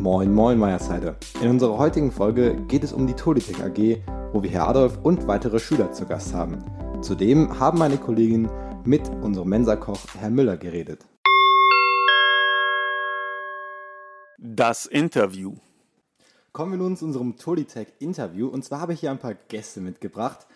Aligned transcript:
Moin 0.00 0.32
Moin 0.32 0.58
Meiersheide. 0.58 1.14
In 1.42 1.50
unserer 1.50 1.76
heutigen 1.76 2.10
Folge 2.10 2.56
geht 2.68 2.84
es 2.84 2.94
um 2.94 3.06
die 3.06 3.12
Tolitech 3.12 3.62
AG, 3.62 4.00
wo 4.32 4.42
wir 4.42 4.48
Herr 4.48 4.66
Adolf 4.66 4.98
und 5.02 5.26
weitere 5.26 5.58
Schüler 5.58 5.92
zu 5.92 6.06
Gast 6.06 6.32
haben. 6.32 6.58
Zudem 7.02 7.60
haben 7.60 7.78
meine 7.78 7.98
Kollegin 7.98 8.48
mit 8.86 9.06
unserem 9.20 9.50
Mensakoch 9.50 10.00
Herr 10.18 10.30
Müller 10.30 10.56
geredet. 10.56 11.06
Das 14.38 14.86
Interview. 14.86 15.52
Kommen 16.52 16.72
wir 16.72 16.78
nun 16.78 16.96
zu 16.96 17.04
unserem 17.04 17.36
Tolitech 17.36 17.88
Interview 17.98 18.48
und 18.48 18.64
zwar 18.64 18.80
habe 18.80 18.94
ich 18.94 19.00
hier 19.00 19.10
ein 19.10 19.18
paar 19.18 19.34
Gäste 19.34 19.82
mitgebracht. 19.82 20.46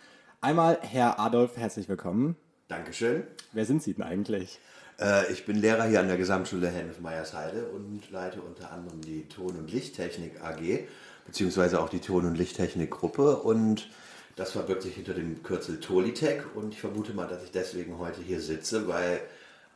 Einmal 0.40 0.78
Herr 0.80 1.20
Adolf, 1.20 1.58
herzlich 1.58 1.86
willkommen. 1.90 2.36
Dankeschön. 2.68 3.24
Wer 3.52 3.66
sind 3.66 3.82
Sie 3.82 3.92
denn 3.92 4.04
eigentlich? 4.04 4.58
Äh, 5.00 5.32
ich 5.32 5.44
bin 5.44 5.56
Lehrer 5.56 5.84
hier 5.84 6.00
an 6.00 6.08
der 6.08 6.16
Gesamtschule 6.16 6.68
Hennef 6.68 7.00
Meyersheide 7.00 7.66
und 7.66 8.10
leite 8.10 8.40
unter 8.40 8.72
anderem 8.72 9.00
die 9.00 9.28
Ton- 9.28 9.56
und 9.56 9.72
Lichttechnik 9.72 10.42
AG, 10.42 10.86
beziehungsweise 11.26 11.80
auch 11.80 11.88
die 11.88 12.00
Ton- 12.00 12.26
und 12.26 12.36
Lichttechnik-Gruppe. 12.36 13.36
Und 13.36 13.88
das 14.36 14.52
verbirgt 14.52 14.82
sich 14.82 14.94
hinter 14.94 15.14
dem 15.14 15.42
Kürzel 15.42 15.80
Tolitech. 15.80 16.42
Und 16.54 16.74
ich 16.74 16.80
vermute 16.80 17.12
mal, 17.14 17.26
dass 17.26 17.42
ich 17.44 17.50
deswegen 17.50 17.98
heute 17.98 18.20
hier 18.20 18.40
sitze, 18.40 18.88
weil 18.88 19.20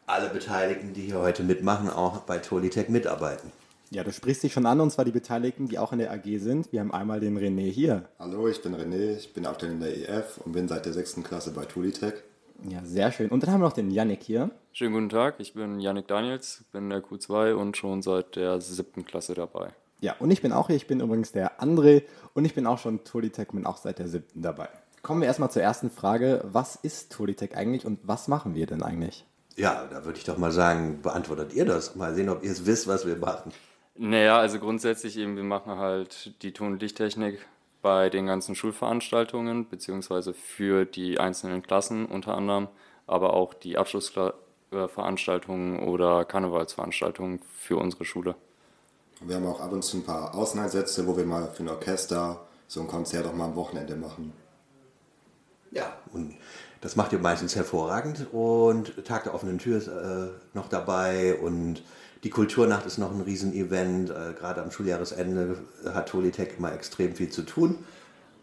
alle 0.07 0.31
Beteiligten, 0.31 0.93
die 0.95 1.03
hier 1.03 1.19
heute 1.19 1.43
mitmachen, 1.43 1.91
auch 1.91 2.21
bei 2.21 2.39
Tolitech 2.39 2.89
mitarbeiten. 2.89 3.53
Ja, 3.91 4.05
du 4.05 4.12
sprichst 4.12 4.43
dich 4.43 4.53
schon 4.53 4.67
an, 4.67 4.81
und 4.81 4.91
zwar 4.91 5.07
die 5.07 5.12
Beteiligten, 5.12 5.67
die 5.67 5.79
auch 5.79 5.93
in 5.93 5.98
der 5.98 6.12
AG 6.12 6.39
sind. 6.39 6.73
Wir 6.73 6.81
haben 6.81 6.93
einmal 6.93 7.21
den 7.21 7.39
René 7.39 7.71
hier. 7.71 8.05
Hallo, 8.19 8.47
ich 8.47 8.61
bin 8.61 8.75
René, 8.75 9.17
ich 9.17 9.33
bin 9.33 9.47
aktuell 9.47 9.73
in 9.73 9.81
der 9.81 9.97
EF 9.97 10.39
und 10.45 10.53
bin 10.53 10.69
seit 10.69 10.85
der 10.85 10.93
sechsten 10.93 11.23
Klasse 11.23 11.53
bei 11.53 11.65
Tulitech. 11.65 12.12
Ja, 12.65 12.85
sehr 12.85 13.12
schön. 13.12 13.29
Und 13.30 13.43
dann 13.43 13.53
haben 13.53 13.61
wir 13.61 13.67
noch 13.67 13.73
den 13.73 13.91
Yannick 13.91 14.23
hier. 14.23 14.51
Schönen 14.73 14.95
guten 14.95 15.09
Tag, 15.09 15.37
ich 15.39 15.55
bin 15.55 15.80
Yannick 15.80 16.09
Daniels, 16.09 16.65
bin 16.73 16.84
in 16.84 16.91
der 16.91 17.03
Q2 17.03 17.55
und 17.55 17.77
schon 17.77 18.03
seit 18.03 18.37
der 18.37 18.61
siebten 18.61 19.05
Klasse 19.05 19.34
dabei. 19.34 19.70
Ja, 20.01 20.14
und 20.19 20.31
ich 20.31 20.42
bin 20.42 20.53
auch 20.53 20.69
hier. 20.69 20.77
Ich 20.77 20.86
bin 20.86 21.01
übrigens 21.01 21.33
der 21.33 21.61
André 21.61 22.05
und 22.34 22.45
ich 22.45 22.55
bin 22.55 22.67
auch 22.67 22.79
schon 22.79 23.05
Tolitech, 23.05 23.48
bin 23.48 23.67
auch 23.67 23.77
seit 23.77 23.98
der 23.98 24.09
siebten 24.09 24.42
dabei. 24.42 24.69
Kommen 25.03 25.20
wir 25.20 25.27
erstmal 25.27 25.51
zur 25.51 25.62
ersten 25.62 25.91
Frage. 25.91 26.45
Was 26.45 26.77
ist 26.77 27.12
Tolitech 27.12 27.56
eigentlich 27.56 27.86
und 27.86 28.01
was 28.03 28.29
machen 28.29 28.55
wir 28.55 28.67
denn 28.67 28.83
eigentlich? 28.83 29.25
Ja, 29.56 29.86
da 29.91 30.05
würde 30.05 30.19
ich 30.19 30.25
doch 30.25 30.39
mal 30.39 30.53
sagen, 30.53 31.01
beantwortet 31.03 31.53
ihr 31.53 31.64
das. 31.64 31.97
Mal 31.97 32.14
sehen, 32.14 32.29
ob 32.29 32.45
ihr 32.45 32.51
es 32.51 32.67
wisst, 32.67 32.86
was 32.86 33.06
wir 33.06 33.17
machen. 33.17 33.53
Naja, 33.97 34.39
also 34.39 34.61
grundsätzlich 34.61 35.19
eben, 35.19 35.36
wir 35.36 35.42
machen 35.42 35.77
halt 35.77 36.41
die 36.42 36.53
Ton- 36.53 36.75
und 36.75 36.83
Lichttechnik 36.83 37.41
bei 37.83 38.09
den 38.11 38.27
ganzen 38.27 38.55
Schulveranstaltungen, 38.55 39.69
beziehungsweise 39.69 40.34
für 40.34 40.84
die 40.84 41.19
einzelnen 41.19 41.62
Klassen 41.62 42.07
unter 42.07 42.37
anderem, 42.37 42.69
aber 43.07 43.35
auch 43.35 43.55
die 43.55 43.79
Abschlussveranstaltungen 43.79 45.81
oder 45.81 46.25
Karnevalsveranstaltungen 46.25 47.41
für 47.57 47.77
unsere 47.77 48.05
Schule. 48.05 48.35
Wir 49.20 49.37
haben 49.37 49.47
auch 49.47 49.61
ab 49.61 49.73
und 49.73 49.83
zu 49.83 49.98
ein 49.98 50.05
paar 50.05 50.35
Außeneinsätze, 50.35 51.07
wo 51.07 51.17
wir 51.17 51.25
mal 51.25 51.48
für 51.48 51.62
ein 51.65 51.69
Orchester 51.69 52.41
so 52.69 52.81
ein 52.81 52.87
Konzert 52.87 53.27
auch 53.27 53.35
mal 53.35 53.47
am 53.47 53.57
Wochenende 53.57 53.97
machen. 53.97 54.33
Ja, 55.70 55.97
und 56.13 56.35
das 56.81 56.97
macht 56.97 57.13
ihr 57.13 57.19
meistens 57.19 57.57
hervorragend 57.57 58.27
und 58.33 59.05
Tag 59.05 59.25
der 59.25 59.35
offenen 59.35 59.59
Tür 59.59 59.79
ist 59.79 59.89
äh, 59.89 60.29
noch 60.55 60.69
dabei 60.69 61.35
und 61.35 61.83
die 62.24 62.30
Kulturnacht 62.30 62.86
ist 62.86 62.98
noch 62.98 63.12
ein 63.12 63.20
Riesenevent. 63.20 64.11
Äh, 64.11 64.34
Gerade 64.38 64.62
am 64.62 64.70
Schuljahresende 64.70 65.56
hat 65.84 66.08
Tolitech 66.08 66.50
immer 66.58 66.72
extrem 66.72 67.14
viel 67.14 67.30
zu 67.30 67.42
tun. 67.42 67.78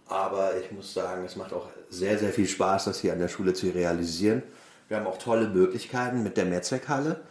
Aber 0.07 0.51
ich 0.57 0.71
muss 0.71 0.93
sagen, 0.93 1.25
es 1.25 1.35
macht 1.35 1.51
auch 1.51 1.67
sehr, 1.89 2.17
sehr 2.17 2.31
viel 2.31 2.47
Spaß, 2.47 2.85
das 2.85 2.99
hier 2.99 3.13
an 3.13 3.19
der 3.19 3.27
Schule 3.27 3.53
zu 3.53 3.67
realisieren. 3.67 4.43
Wir 4.87 4.97
haben 4.97 5.07
auch 5.07 5.17
tolle 5.17 5.49
Möglichkeiten 5.49 6.21
mit 6.21 6.37
der 6.37 6.45
Mehrzweckhalle, 6.45 7.21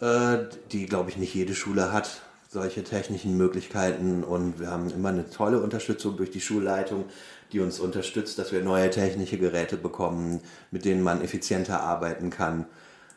äh, 0.00 0.38
die, 0.70 0.86
glaube 0.86 1.10
ich, 1.10 1.16
nicht 1.16 1.34
jede 1.34 1.54
Schule 1.54 1.92
hat, 1.92 2.22
solche 2.48 2.84
technischen 2.84 3.36
Möglichkeiten. 3.36 4.22
Und 4.22 4.60
wir 4.60 4.70
haben 4.70 4.90
immer 4.90 5.08
eine 5.08 5.30
tolle 5.30 5.60
Unterstützung 5.60 6.16
durch 6.16 6.30
die 6.30 6.42
Schulleitung, 6.42 7.06
die 7.52 7.60
uns 7.60 7.80
unterstützt, 7.80 8.38
dass 8.38 8.52
wir 8.52 8.62
neue 8.62 8.90
technische 8.90 9.38
Geräte 9.38 9.76
bekommen, 9.76 10.40
mit 10.70 10.84
denen 10.84 11.02
man 11.02 11.22
effizienter 11.22 11.80
arbeiten 11.80 12.30
kann. 12.30 12.66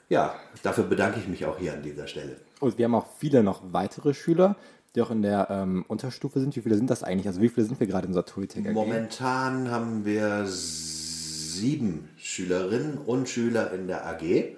Ja, 0.09 0.35
dafür 0.63 0.85
bedanke 0.85 1.19
ich 1.19 1.27
mich 1.27 1.45
auch 1.45 1.57
hier 1.57 1.73
an 1.73 1.83
dieser 1.83 2.07
Stelle. 2.07 2.37
Und 2.59 2.77
wir 2.77 2.85
haben 2.85 2.95
auch 2.95 3.07
viele 3.17 3.43
noch 3.43 3.61
weitere 3.71 4.13
Schüler, 4.13 4.55
die 4.95 5.01
auch 5.01 5.11
in 5.11 5.21
der 5.21 5.47
ähm, 5.49 5.85
Unterstufe 5.87 6.39
sind. 6.39 6.55
Wie 6.55 6.61
viele 6.61 6.75
sind 6.75 6.89
das 6.89 7.03
eigentlich? 7.03 7.27
Also 7.27 7.41
wie 7.41 7.49
viele 7.49 7.65
sind 7.65 7.79
wir 7.79 7.87
gerade 7.87 8.05
in 8.05 8.09
unserer 8.09 8.25
Tolitech 8.25 8.67
AG? 8.67 8.73
Momentan 8.73 9.69
haben 9.69 10.05
wir 10.05 10.45
sieben 10.47 12.09
Schülerinnen 12.17 12.97
und 12.97 13.29
Schüler 13.29 13.71
in 13.73 13.87
der 13.87 14.07
AG. 14.07 14.55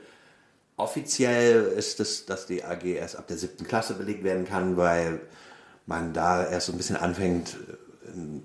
Offiziell 0.78 1.64
ist 1.64 2.00
es, 2.00 2.26
dass 2.26 2.46
die 2.46 2.64
AG 2.64 2.86
erst 2.86 3.18
ab 3.18 3.28
der 3.28 3.38
siebten 3.38 3.66
Klasse 3.66 3.96
belegt 3.96 4.24
werden 4.24 4.46
kann, 4.46 4.78
weil 4.78 5.20
man 5.86 6.14
da 6.14 6.46
erst 6.46 6.68
so 6.68 6.72
ein 6.72 6.78
bisschen 6.78 6.96
anfängt, 6.96 7.58
in, 8.16 8.44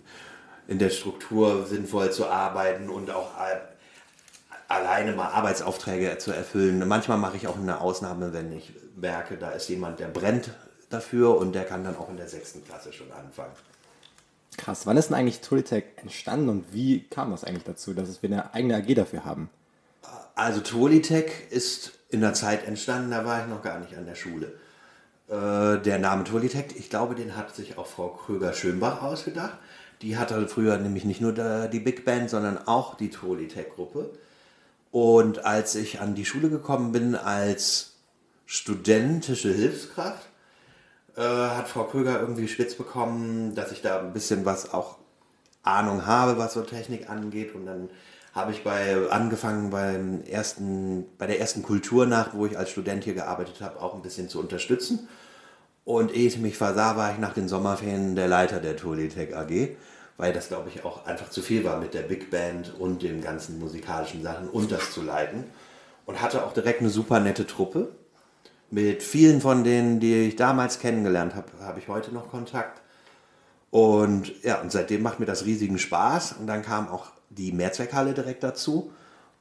in 0.66 0.78
der 0.78 0.90
Struktur 0.90 1.66
sinnvoll 1.66 2.10
zu 2.10 2.26
arbeiten 2.26 2.88
und 2.88 3.10
auch 3.10 3.30
alleine 4.66 5.12
mal 5.12 5.28
Arbeitsaufträge 5.28 6.18
zu 6.18 6.32
erfüllen. 6.32 6.86
Manchmal 6.88 7.18
mache 7.18 7.36
ich 7.36 7.46
auch 7.46 7.56
eine 7.56 7.80
Ausnahme, 7.80 8.32
wenn 8.32 8.50
ich 8.50 8.72
merke, 8.96 9.36
da 9.36 9.50
ist 9.50 9.68
jemand, 9.68 10.00
der 10.00 10.08
brennt 10.08 10.50
dafür 10.90 11.36
und 11.36 11.52
der 11.52 11.64
kann 11.64 11.84
dann 11.84 11.96
auch 11.96 12.08
in 12.08 12.16
der 12.16 12.28
sechsten 12.28 12.64
Klasse 12.64 12.92
schon 12.92 13.10
anfangen. 13.12 13.52
Krass, 14.56 14.86
wann 14.86 14.96
ist 14.96 15.08
denn 15.08 15.16
eigentlich 15.16 15.40
Tolitech 15.40 15.84
entstanden 15.96 16.48
und 16.48 16.72
wie 16.72 17.00
kam 17.08 17.30
das 17.30 17.44
eigentlich 17.44 17.64
dazu, 17.64 17.92
dass 17.92 18.22
wir 18.22 18.30
eine 18.30 18.54
eigene 18.54 18.76
AG 18.76 18.94
dafür 18.94 19.24
haben? 19.24 19.50
Also 20.36 20.60
Tolitech 20.60 21.30
ist 21.50 21.92
in 22.10 22.20
der 22.20 22.34
Zeit 22.34 22.66
entstanden, 22.66 23.10
da 23.10 23.24
war 23.24 23.42
ich 23.42 23.48
noch 23.48 23.62
gar 23.62 23.80
nicht 23.80 23.96
an 23.96 24.06
der 24.06 24.14
Schule. 24.14 24.52
Äh, 25.28 25.80
der 25.80 25.98
Name 25.98 26.24
Tolitech, 26.24 26.76
ich 26.76 26.90
glaube, 26.90 27.14
den 27.14 27.36
hat 27.36 27.54
sich 27.54 27.78
auch 27.78 27.86
Frau 27.86 28.08
Kröger-Schönbach 28.08 29.02
ausgedacht. 29.02 29.58
Die 30.02 30.18
hatte 30.18 30.46
früher 30.48 30.76
nämlich 30.76 31.04
nicht 31.04 31.20
nur 31.20 31.32
die 31.32 31.80
Big 31.80 32.04
Band, 32.04 32.28
sondern 32.28 32.58
auch 32.66 32.94
die 32.94 33.10
Tolitech-Gruppe. 33.10 34.10
Und 34.90 35.44
als 35.44 35.74
ich 35.74 36.00
an 36.00 36.14
die 36.14 36.24
Schule 36.24 36.50
gekommen 36.50 36.92
bin 36.92 37.14
als 37.14 37.93
studentische 38.46 39.52
Hilfskraft, 39.52 40.28
äh, 41.16 41.22
hat 41.22 41.68
Frau 41.68 41.84
Kröger 41.84 42.20
irgendwie 42.20 42.48
spitz 42.48 42.74
bekommen, 42.74 43.54
dass 43.54 43.72
ich 43.72 43.82
da 43.82 44.00
ein 44.00 44.12
bisschen 44.12 44.44
was 44.44 44.72
auch 44.72 44.98
Ahnung 45.62 46.06
habe, 46.06 46.38
was 46.38 46.54
so 46.54 46.62
Technik 46.62 47.08
angeht. 47.08 47.54
Und 47.54 47.66
dann 47.66 47.88
habe 48.34 48.52
ich 48.52 48.64
bei 48.64 48.96
angefangen 49.10 49.70
beim 49.70 50.22
ersten, 50.22 51.06
bei 51.18 51.26
der 51.26 51.40
ersten 51.40 51.62
Kulturnacht, 51.62 52.34
wo 52.34 52.46
ich 52.46 52.58
als 52.58 52.70
Student 52.70 53.04
hier 53.04 53.14
gearbeitet 53.14 53.60
habe, 53.60 53.80
auch 53.80 53.94
ein 53.94 54.02
bisschen 54.02 54.28
zu 54.28 54.40
unterstützen. 54.40 55.08
Und 55.84 56.14
ehe 56.14 56.26
ich 56.26 56.38
mich 56.38 56.56
versah, 56.56 56.96
war 56.96 57.12
ich 57.12 57.18
nach 57.18 57.34
den 57.34 57.48
Sommerferien 57.48 58.16
der 58.16 58.28
Leiter 58.28 58.60
der 58.60 58.76
Tolitech 58.76 59.36
AG 59.36 59.76
weil 60.16 60.32
das, 60.32 60.48
glaube 60.48 60.68
ich, 60.68 60.84
auch 60.84 61.06
einfach 61.06 61.30
zu 61.30 61.42
viel 61.42 61.64
war 61.64 61.78
mit 61.78 61.94
der 61.94 62.02
Big 62.02 62.30
Band 62.30 62.72
und 62.78 63.02
den 63.02 63.20
ganzen 63.20 63.58
musikalischen 63.58 64.22
Sachen 64.22 64.48
und 64.48 64.70
das 64.70 64.92
zu 64.92 65.02
leiten. 65.02 65.44
Und 66.06 66.20
hatte 66.20 66.44
auch 66.44 66.52
direkt 66.52 66.80
eine 66.80 66.90
super 66.90 67.18
nette 67.18 67.46
Truppe. 67.46 67.88
Mit 68.74 69.04
vielen 69.04 69.40
von 69.40 69.62
denen, 69.62 70.00
die 70.00 70.26
ich 70.26 70.34
damals 70.34 70.80
kennengelernt 70.80 71.36
habe, 71.36 71.46
habe 71.60 71.78
ich 71.78 71.86
heute 71.86 72.12
noch 72.12 72.28
Kontakt. 72.28 72.82
Und 73.70 74.42
ja, 74.42 74.60
und 74.60 74.72
seitdem 74.72 75.00
macht 75.00 75.20
mir 75.20 75.26
das 75.26 75.44
riesigen 75.44 75.78
Spaß. 75.78 76.34
Und 76.40 76.48
dann 76.48 76.62
kam 76.62 76.88
auch 76.88 77.06
die 77.30 77.52
Mehrzweckhalle 77.52 78.14
direkt 78.14 78.42
dazu. 78.42 78.90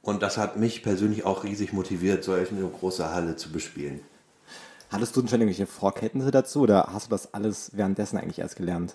Und 0.02 0.22
das 0.22 0.38
hat 0.38 0.56
mich 0.56 0.84
persönlich 0.84 1.24
auch 1.24 1.42
riesig 1.42 1.72
motiviert, 1.72 2.22
solch 2.22 2.52
eine 2.52 2.62
große 2.62 3.12
Halle 3.12 3.34
zu 3.34 3.50
bespielen. 3.50 4.02
Hattest 4.88 5.16
du 5.16 5.20
denn 5.20 5.28
schon 5.28 5.40
irgendwelche 5.40 5.66
Vorkenntnisse 5.66 6.30
dazu 6.30 6.60
oder 6.60 6.90
hast 6.92 7.06
du 7.06 7.10
das 7.10 7.34
alles 7.34 7.72
währenddessen 7.74 8.18
eigentlich 8.18 8.38
erst 8.38 8.54
gelernt? 8.54 8.94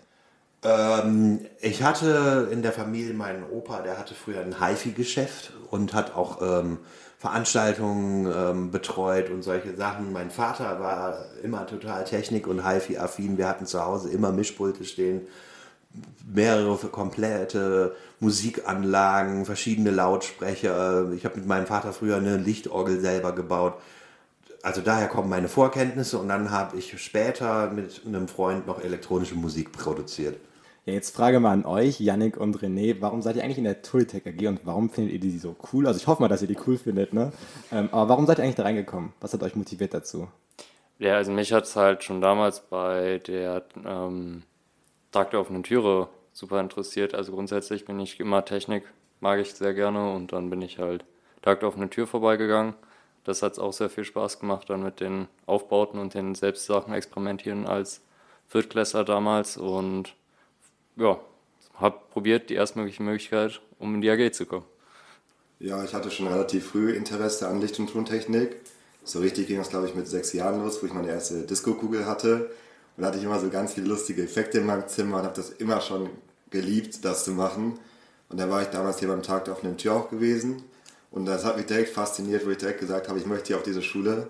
Ähm, 0.64 1.40
ich 1.62 1.84
hatte 1.84 2.50
in 2.52 2.62
der 2.62 2.74
Familie 2.74 3.14
meinen 3.14 3.44
Opa, 3.44 3.82
der 3.82 3.98
hatte 3.98 4.14
früher 4.14 4.42
ein 4.42 4.60
HiFi-Geschäft 4.60 5.54
und 5.72 5.94
hat 5.94 6.16
auch 6.16 6.42
ähm, 6.42 6.80
Veranstaltungen 7.18 8.32
ähm, 8.34 8.72
betreut 8.72 9.30
und 9.30 9.44
solche 9.44 9.76
Sachen. 9.76 10.12
Mein 10.12 10.32
Vater 10.32 10.80
war 10.80 11.26
immer 11.44 11.66
total 11.66 12.04
Technik- 12.04 12.48
und 12.48 12.66
HiFi-affin. 12.66 13.38
Wir 13.38 13.48
hatten 13.48 13.66
zu 13.66 13.84
Hause 13.84 14.10
immer 14.10 14.32
Mischpulte 14.32 14.86
stehen, 14.86 15.28
mehrere 16.26 16.76
komplette 16.88 17.96
Musikanlagen, 18.20 19.46
verschiedene 19.46 19.92
Lautsprecher. 19.92 21.12
Ich 21.14 21.26
habe 21.26 21.38
mit 21.38 21.48
meinem 21.48 21.68
Vater 21.68 21.94
früher 21.94 22.18
eine 22.18 22.38
Lichtorgel 22.38 23.00
selber 23.00 23.34
gebaut. 23.34 23.76
Also 24.62 24.82
daher 24.82 25.08
kommen 25.08 25.30
meine 25.30 25.48
Vorkenntnisse 25.48 26.18
und 26.18 26.28
dann 26.28 26.52
habe 26.52 26.78
ich 26.78 27.02
später 27.02 27.72
mit 27.72 28.02
einem 28.06 28.28
Freund 28.28 28.68
noch 28.68 28.84
elektronische 28.84 29.36
Musik 29.36 29.72
produziert. 29.72 30.38
Ja, 30.86 30.94
jetzt 30.94 31.16
frage 31.16 31.40
mal 31.40 31.52
an 31.52 31.66
euch, 31.66 32.00
Yannick 32.00 32.38
und 32.38 32.58
René, 32.58 32.98
warum 33.00 33.22
seid 33.22 33.36
ihr 33.36 33.44
eigentlich 33.44 33.58
in 33.58 33.64
der 33.64 33.82
Tulitech 33.82 34.26
AG 34.26 34.48
und 34.48 34.66
warum 34.66 34.90
findet 34.90 35.14
ihr 35.14 35.20
die 35.20 35.38
so 35.38 35.56
cool? 35.72 35.88
Also 35.88 36.00
ich 36.00 36.08
hoffe 36.08 36.22
mal, 36.22 36.28
dass 36.28 36.42
ihr 36.42 36.48
die 36.48 36.58
cool 36.68 36.78
findet, 36.78 37.14
ne? 37.14 37.32
Ähm, 37.72 37.90
aber 37.92 38.10
warum 38.10 38.26
seid 38.26 38.40
ihr 38.40 38.44
eigentlich 38.44 38.56
da 38.56 38.64
reingekommen? 38.64 39.14
Was 39.22 39.34
hat 39.34 39.44
euch 39.44 39.56
motiviert 39.56 39.94
dazu? 39.94 40.28
Ja, 40.98 41.16
also 41.16 41.32
mich 41.32 41.54
hat 41.54 41.64
es 41.64 41.76
halt 41.76 42.04
schon 42.04 42.22
damals 42.22 42.60
bei 42.60 43.20
der 43.20 43.64
ähm, 43.86 44.44
Tag 45.12 45.32
der 45.32 45.40
offenen 45.40 45.64
Türe 45.64 46.10
super 46.34 46.60
interessiert. 46.60 47.14
Also 47.14 47.32
grundsätzlich 47.32 47.86
bin 47.86 48.00
ich 48.00 48.20
immer 48.20 48.44
Technik, 48.44 48.84
mag 49.22 49.40
ich 49.40 49.54
sehr 49.54 49.74
gerne 49.74 50.12
und 50.12 50.34
dann 50.34 50.50
bin 50.50 50.62
ich 50.62 50.80
halt 50.80 51.06
Tag 51.42 51.62
der 51.62 51.70
offenen 51.70 51.90
Tür 51.90 52.08
vorbeigegangen. 52.08 52.74
Das 53.24 53.42
hat 53.42 53.60
auch 53.60 53.74
sehr 53.74 53.90
viel 53.90 54.06
Spaß 54.06 54.40
gemacht, 54.40 54.70
dann 54.70 54.84
mit 54.84 55.00
den 55.00 55.28
Aufbauten 55.46 56.00
und 56.00 56.14
den 56.14 56.36
Selbstsachen 56.36 56.94
experimentieren 56.94 57.68
als 57.68 58.02
Viertklässler 58.48 59.04
damals 59.04 59.58
und 59.58 60.16
ja, 60.96 61.20
habe 61.76 62.00
probiert 62.12 62.50
die 62.50 62.56
erstmögliche 62.56 63.04
Möglichkeit, 63.04 63.62
um 63.78 63.96
in 63.96 64.02
die 64.02 64.10
AG 64.10 64.32
zu 64.34 64.46
kommen. 64.46 64.66
Ja, 65.60 65.84
ich 65.84 65.94
hatte 65.94 66.10
schon 66.10 66.28
relativ 66.28 66.68
früh 66.68 66.92
Interesse 66.92 67.48
an 67.48 67.62
Licht- 67.62 67.80
und 67.80 67.92
Tontechnik. 67.92 68.56
So 69.04 69.20
richtig 69.20 69.48
ging 69.48 69.58
das, 69.58 69.70
glaube 69.70 69.88
ich, 69.88 69.96
mit 69.96 70.08
sechs 70.08 70.34
Jahren 70.34 70.62
los, 70.64 70.82
wo 70.82 70.88
ich 70.88 70.94
meine 70.94 71.10
erste 71.10 71.42
Disco-Kugel 71.44 72.06
hatte. 72.06 72.50
Und 72.96 73.04
da 73.04 73.08
hatte 73.08 73.18
ich 73.18 73.24
immer 73.24 73.40
so 73.40 73.50
ganz 73.50 73.74
viele 73.74 73.88
lustige 73.88 74.24
Effekte 74.24 74.60
in 74.60 74.66
meinem 74.66 74.88
Zimmer 74.88 75.18
und 75.18 75.24
habe 75.24 75.36
das 75.36 75.50
immer 75.50 75.82
schon 75.82 76.10
geliebt, 76.50 77.04
das 77.04 77.26
zu 77.26 77.32
machen. 77.32 77.80
Und 78.30 78.40
dann 78.40 78.50
war 78.50 78.62
ich 78.62 78.70
damals 78.70 79.00
hier 79.00 79.08
beim 79.08 79.24
Tag 79.24 79.46
der 79.46 79.54
offenen 79.54 79.78
Tür 79.78 79.94
auch 79.94 80.10
gewesen. 80.10 80.64
Und 81.12 81.26
das 81.26 81.44
hat 81.46 81.58
mich 81.58 81.66
direkt 81.66 81.90
fasziniert, 81.90 82.46
wo 82.46 82.52
ich 82.52 82.58
direkt 82.58 82.80
gesagt 82.80 83.10
habe, 83.10 83.18
ich 83.20 83.26
möchte 83.26 83.48
hier 83.48 83.58
auf 83.58 83.64
diese 83.64 83.82
Schule. 83.82 84.28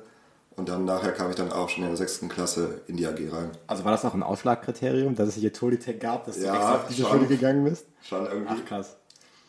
Und 0.56 0.68
dann 0.70 0.84
nachher 0.86 1.12
kam 1.14 1.30
ich 1.30 1.36
dann 1.36 1.52
auch 1.52 1.70
schon 1.70 1.84
in 1.84 1.90
der 1.90 1.98
sechsten 1.98 2.28
Klasse 2.28 2.82
in 2.88 2.98
die 2.98 3.08
AG 3.08 3.18
rein. 3.32 3.52
Also 3.68 3.86
war 3.86 3.92
das 3.92 4.04
auch 4.04 4.14
ein 4.14 4.24
Ausschlagkriterium, 4.24 5.16
dass 5.16 5.30
es 5.30 5.36
hier 5.36 5.54
Tolitech 5.54 6.00
gab, 6.00 6.26
dass 6.26 6.38
Ja, 6.42 6.52
du 6.52 6.58
extra 6.58 6.76
auf 6.76 6.88
diese 6.90 7.02
schon. 7.04 7.12
Schule 7.12 7.28
gegangen 7.28 7.64
bist? 7.64 7.86
Schon 8.02 8.26
irgendwie. 8.26 8.54
Ach 8.54 8.66
krass. 8.66 8.98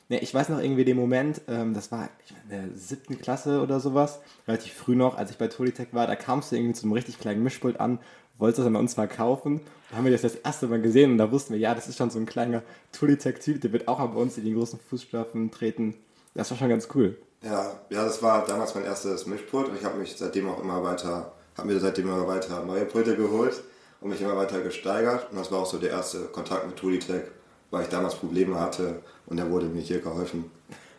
Nee, 0.09 0.19
ich 0.19 0.35
weiß 0.35 0.49
noch 0.49 0.61
irgendwie 0.61 0.85
den 0.85 0.97
Moment, 0.97 1.41
ähm, 1.47 1.73
das 1.73 1.93
war 1.93 2.09
in 2.45 2.51
der 2.51 2.65
siebten 2.77 3.21
Klasse 3.21 3.61
oder 3.61 3.79
sowas, 3.79 4.19
relativ 4.49 4.73
früh 4.73 4.97
noch, 4.97 5.17
als 5.17 5.31
ich 5.31 5.39
bei 5.39 5.47
Tolitech 5.47 5.89
war, 5.93 6.09
da 6.09 6.17
kamst 6.17 6.51
du 6.51 6.57
irgendwie 6.57 6.75
zu 6.75 6.83
einem 6.85 6.93
richtig 6.95 7.21
kleinen 7.21 7.45
Mischpult 7.45 7.79
an, 7.79 8.01
wolltest 8.37 8.59
das 8.59 8.67
an 8.67 8.75
uns 8.75 8.95
verkaufen. 8.95 9.61
Da 9.91 9.97
haben 9.97 10.05
wir 10.05 10.11
das 10.13 10.23
das 10.23 10.35
erste 10.35 10.67
Mal 10.67 10.81
gesehen 10.81 11.13
und 11.13 11.19
da 11.19 11.31
wussten 11.31 11.53
wir, 11.55 11.61
ja, 11.61 11.77
das 11.77 11.87
ist 11.89 11.97
schon 11.97 12.11
so 12.11 12.19
ein 12.19 12.27
kleiner 12.27 12.63
Tolitech-Typ, 12.91 13.61
der 13.61 13.73
wird 13.73 13.87
auch 13.87 14.01
mal 14.01 14.07
bei 14.07 14.21
uns 14.21 14.37
in 14.37 14.45
die 14.45 14.53
großen 14.55 14.81
Fußstapfen 14.81 15.53
treten. 15.53 15.95
Das 16.35 16.51
war 16.51 16.59
schon 16.59 16.69
ganz 16.69 16.89
cool. 16.95 17.17
Ja, 17.43 17.81
ja, 17.89 18.05
das 18.05 18.23
war 18.23 18.45
damals 18.47 18.75
mein 18.75 18.85
erstes 18.85 19.27
Mischpult 19.27 19.69
und 19.69 19.77
ich 19.77 19.85
habe 19.85 19.99
mich 19.99 20.15
seitdem 20.17 20.49
auch 20.49 20.63
immer 20.63 20.83
weiter, 20.83 21.33
habe 21.57 21.69
mir 21.69 21.81
seitdem 21.81 22.07
immer 22.09 22.27
weiter 22.27 22.63
neue 22.65 22.85
Pulte 22.85 23.17
geholt 23.17 23.63
und 24.01 24.11
mich 24.11 24.21
immer 24.21 24.37
weiter 24.37 24.61
gesteigert. 24.61 25.29
Und 25.31 25.39
das 25.39 25.51
war 25.51 25.61
auch 25.61 25.67
so 25.67 25.79
der 25.79 25.91
erste 25.91 26.21
Kontakt 26.27 26.67
mit 26.67 26.77
Tulitech, 26.77 27.23
weil 27.71 27.83
ich 27.83 27.89
damals 27.89 28.15
Probleme 28.15 28.61
hatte 28.61 29.01
und 29.27 29.39
da 29.39 29.51
wurde 29.51 29.67
mir 29.67 29.81
hier 29.81 30.01
geholfen. 30.01 30.51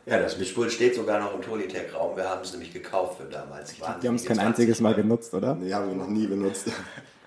Ja, 0.08 0.20
das 0.20 0.38
Mischpult 0.40 0.72
steht 0.72 0.96
sogar 0.96 1.20
noch 1.20 1.36
im 1.36 1.42
Tolitech-Raum. 1.42 2.18
Wir 2.18 2.28
haben 2.28 2.42
es 2.42 2.52
nämlich 2.52 2.74
gekauft 2.74 3.20
für 3.20 3.26
damals. 3.26 3.76
Die 4.02 4.08
haben 4.08 4.16
es 4.16 4.26
kein 4.26 4.40
einziges 4.40 4.82
Mal 4.82 4.96
genutzt, 4.96 5.32
oder? 5.34 5.54
Nee, 5.54 5.72
haben 5.72 5.90
wir 5.90 5.96
noch 5.96 6.08
nie 6.08 6.28
benutzt. 6.28 6.68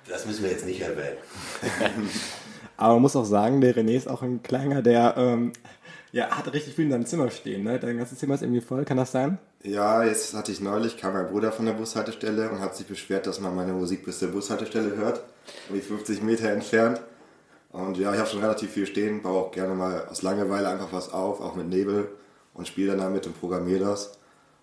Das 0.06 0.26
müssen 0.26 0.42
wir 0.42 0.50
jetzt 0.50 0.66
nicht 0.66 0.82
erwähnen. 0.82 1.16
Aber 2.76 2.92
man 2.92 3.00
muss 3.00 3.16
auch 3.16 3.24
sagen, 3.24 3.62
der 3.62 3.74
René 3.74 3.96
ist 3.96 4.06
auch 4.06 4.20
ein 4.20 4.42
Kleiner, 4.42 4.82
der 4.82 5.14
ähm, 5.16 5.54
ja, 6.14 6.30
hat 6.30 6.52
richtig 6.52 6.74
viel 6.74 6.84
in 6.84 6.92
seinem 6.92 7.06
Zimmer 7.06 7.28
stehen. 7.28 7.64
Ne? 7.64 7.80
Dein 7.80 7.98
ganzes 7.98 8.20
Zimmer 8.20 8.34
ist 8.34 8.42
irgendwie 8.42 8.60
voll, 8.60 8.84
kann 8.84 8.96
das 8.96 9.10
sein? 9.10 9.38
Ja, 9.64 10.04
jetzt 10.04 10.32
hatte 10.34 10.52
ich 10.52 10.60
neulich, 10.60 10.96
kam 10.96 11.14
mein 11.14 11.26
Bruder 11.26 11.50
von 11.50 11.66
der 11.66 11.72
Bushaltestelle 11.72 12.50
und 12.50 12.60
hat 12.60 12.76
sich 12.76 12.86
beschwert, 12.86 13.26
dass 13.26 13.40
man 13.40 13.52
meine 13.54 13.72
Musik 13.72 14.04
bis 14.04 14.20
zur 14.20 14.28
Bushaltestelle 14.28 14.94
hört, 14.96 15.24
wie 15.70 15.80
50 15.80 16.22
Meter 16.22 16.50
entfernt. 16.50 17.00
Und 17.72 17.98
ja, 17.98 18.12
ich 18.12 18.20
habe 18.20 18.30
schon 18.30 18.40
relativ 18.40 18.70
viel 18.70 18.86
stehen, 18.86 19.22
baue 19.22 19.46
auch 19.46 19.50
gerne 19.50 19.74
mal 19.74 20.06
aus 20.08 20.22
Langeweile 20.22 20.68
einfach 20.68 20.92
was 20.92 21.12
auf, 21.12 21.40
auch 21.40 21.56
mit 21.56 21.68
Nebel 21.68 22.08
und 22.54 22.68
spiele 22.68 22.92
dann 22.92 23.00
damit 23.00 23.26
und 23.26 23.40
programmiere 23.40 23.80
das. 23.80 24.12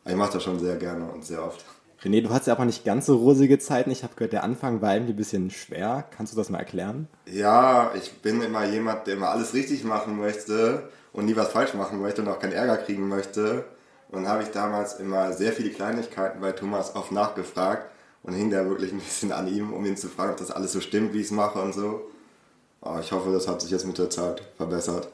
Aber 0.05 0.11
ich 0.11 0.17
mache 0.17 0.33
das 0.33 0.43
schon 0.43 0.57
sehr 0.57 0.77
gerne 0.77 1.11
und 1.11 1.25
sehr 1.25 1.43
oft. 1.43 1.65
René, 2.01 2.21
du 2.21 2.29
hattest 2.29 2.47
ja 2.47 2.53
aber 2.53 2.63
nicht 2.63 2.85
ganz 2.85 3.07
so 3.07 3.17
rosige 3.17 3.59
Zeiten. 3.59 3.91
Ich 3.91 4.03
habe 4.03 4.15
gehört, 4.15 4.31
der 4.31 4.45
Anfang 4.45 4.81
war 4.81 4.93
irgendwie 4.93 5.13
ein 5.13 5.17
bisschen 5.17 5.51
schwer. 5.51 6.05
Kannst 6.15 6.31
du 6.31 6.37
das 6.37 6.49
mal 6.49 6.59
erklären? 6.59 7.09
Ja, 7.25 7.91
ich 7.93 8.13
bin 8.21 8.41
immer 8.41 8.65
jemand, 8.65 9.05
der 9.05 9.15
immer 9.15 9.31
alles 9.31 9.53
richtig 9.53 9.83
machen 9.83 10.17
möchte 10.17 10.83
und 11.13 11.25
nie 11.25 11.35
was 11.35 11.49
falsch 11.49 11.73
machen 11.73 12.01
möchte 12.01 12.21
und 12.21 12.27
auch 12.29 12.39
keinen 12.39 12.53
Ärger 12.53 12.77
kriegen 12.77 13.07
möchte. 13.07 13.65
Und 14.09 14.27
habe 14.27 14.43
ich 14.43 14.49
damals 14.49 14.95
immer 14.99 15.31
sehr 15.31 15.53
viele 15.53 15.69
Kleinigkeiten 15.69 16.41
bei 16.41 16.51
Thomas 16.51 16.95
oft 16.95 17.11
nachgefragt 17.13 17.89
und 18.23 18.33
hing 18.33 18.49
da 18.51 18.65
wirklich 18.67 18.91
ein 18.91 18.99
bisschen 18.99 19.31
an 19.31 19.47
ihm, 19.47 19.71
um 19.73 19.85
ihn 19.85 19.95
zu 19.95 20.09
fragen, 20.09 20.31
ob 20.31 20.37
das 20.37 20.51
alles 20.51 20.73
so 20.73 20.81
stimmt, 20.81 21.13
wie 21.13 21.19
ich 21.19 21.27
es 21.27 21.31
mache 21.31 21.59
und 21.61 21.73
so. 21.73 22.09
Aber 22.81 22.99
ich 22.99 23.11
hoffe, 23.11 23.31
das 23.31 23.47
hat 23.47 23.61
sich 23.61 23.71
jetzt 23.71 23.85
mit 23.85 23.97
der 23.97 24.09
Zeit 24.09 24.41
verbessert. 24.57 25.07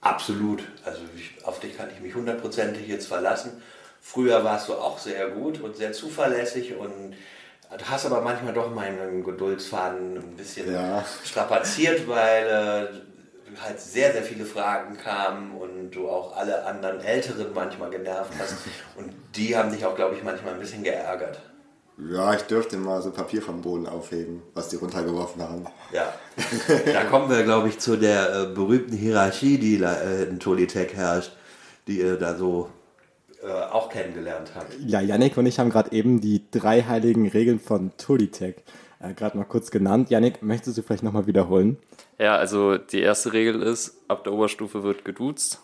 Absolut. 0.00 0.62
Also 0.84 1.00
ich, 1.16 1.44
auf 1.44 1.60
dich 1.60 1.76
kann 1.76 1.88
ich 1.94 2.00
mich 2.00 2.14
hundertprozentig 2.14 2.86
jetzt 2.88 3.06
verlassen. 3.06 3.62
Früher 4.00 4.44
warst 4.44 4.68
du 4.68 4.74
auch 4.74 4.98
sehr 4.98 5.28
gut 5.30 5.60
und 5.60 5.76
sehr 5.76 5.92
zuverlässig 5.92 6.76
und 6.76 7.14
hast 7.90 8.06
aber 8.06 8.20
manchmal 8.20 8.52
doch 8.52 8.72
meinen 8.72 9.24
Geduldsfaden 9.24 10.16
ein 10.16 10.36
bisschen 10.36 10.72
Ja. 10.72 11.04
strapaziert, 11.24 12.06
weil 12.08 12.46
äh, 12.46 13.05
halt 13.62 13.80
sehr, 13.80 14.12
sehr 14.12 14.22
viele 14.22 14.44
Fragen 14.44 14.96
kamen 14.96 15.52
und 15.52 15.90
du 15.90 16.08
auch 16.08 16.36
alle 16.36 16.64
anderen 16.64 17.00
Älteren 17.00 17.52
manchmal 17.54 17.90
genervt 17.90 18.32
hast. 18.38 18.54
Und 18.96 19.12
die 19.34 19.56
haben 19.56 19.70
dich 19.70 19.84
auch, 19.84 19.94
glaube 19.94 20.14
ich, 20.16 20.22
manchmal 20.22 20.54
ein 20.54 20.60
bisschen 20.60 20.82
geärgert. 20.82 21.40
Ja, 21.98 22.34
ich 22.34 22.42
dürfte 22.42 22.76
mal 22.76 23.00
so 23.00 23.10
Papier 23.10 23.40
vom 23.40 23.62
Boden 23.62 23.86
aufheben, 23.86 24.42
was 24.54 24.68
die 24.68 24.76
runtergeworfen 24.76 25.42
haben. 25.42 25.66
Ja, 25.92 26.12
da 26.92 27.04
kommen 27.04 27.30
wir, 27.30 27.42
glaube 27.42 27.68
ich, 27.68 27.78
zu 27.78 27.96
der 27.96 28.34
äh, 28.34 28.46
berühmten 28.46 28.94
Hierarchie, 28.94 29.56
die 29.58 29.82
äh, 29.82 30.24
in 30.24 30.38
Tolitech 30.38 30.94
herrscht, 30.94 31.32
die 31.86 32.00
ihr 32.00 32.18
da 32.18 32.36
so 32.36 32.68
äh, 33.42 33.50
auch 33.50 33.88
kennengelernt 33.88 34.52
habt. 34.54 34.74
Ja, 34.84 35.00
Yannick 35.00 35.38
und 35.38 35.46
ich 35.46 35.58
haben 35.58 35.70
gerade 35.70 35.92
eben 35.92 36.20
die 36.20 36.42
drei 36.50 36.82
heiligen 36.82 37.28
Regeln 37.28 37.60
von 37.60 37.92
Tolitech 37.96 38.56
äh, 39.00 39.14
gerade 39.14 39.36
mal 39.36 39.44
kurz 39.44 39.70
genannt. 39.70 40.10
Yannick, 40.10 40.42
möchtest 40.42 40.78
du 40.78 40.82
vielleicht 40.82 41.02
nochmal 41.02 41.26
wiederholen? 41.26 41.78
Ja, 42.18 42.36
also 42.36 42.78
die 42.78 43.00
erste 43.00 43.32
Regel 43.32 43.62
ist, 43.62 43.96
ab 44.08 44.24
der 44.24 44.32
Oberstufe 44.32 44.82
wird 44.82 45.04
geduzt. 45.04 45.60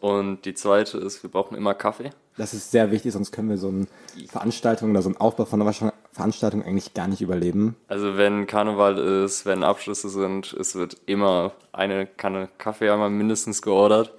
Und 0.00 0.44
die 0.44 0.54
zweite 0.54 0.98
ist, 0.98 1.22
wir 1.22 1.30
brauchen 1.30 1.56
immer 1.56 1.74
Kaffee. 1.74 2.10
Das 2.36 2.52
ist 2.52 2.70
sehr 2.70 2.90
wichtig, 2.90 3.12
sonst 3.12 3.32
können 3.32 3.48
wir 3.48 3.56
so 3.56 3.68
eine 3.68 3.86
Veranstaltung 4.28 4.90
oder 4.90 5.00
so 5.00 5.08
einen 5.08 5.16
Aufbau 5.16 5.46
von 5.46 5.62
einer 5.62 5.72
Veranstaltung 6.12 6.62
eigentlich 6.62 6.92
gar 6.92 7.08
nicht 7.08 7.22
überleben. 7.22 7.76
Also 7.88 8.18
wenn 8.18 8.46
Karneval 8.46 8.98
ist, 8.98 9.46
wenn 9.46 9.64
Abschlüsse 9.64 10.10
sind, 10.10 10.52
es 10.52 10.74
wird 10.74 10.98
immer 11.06 11.52
eine 11.72 12.06
Kanne 12.06 12.48
Kaffee 12.58 12.90
einmal 12.90 13.10
mindestens 13.10 13.62
geordert. 13.62 14.12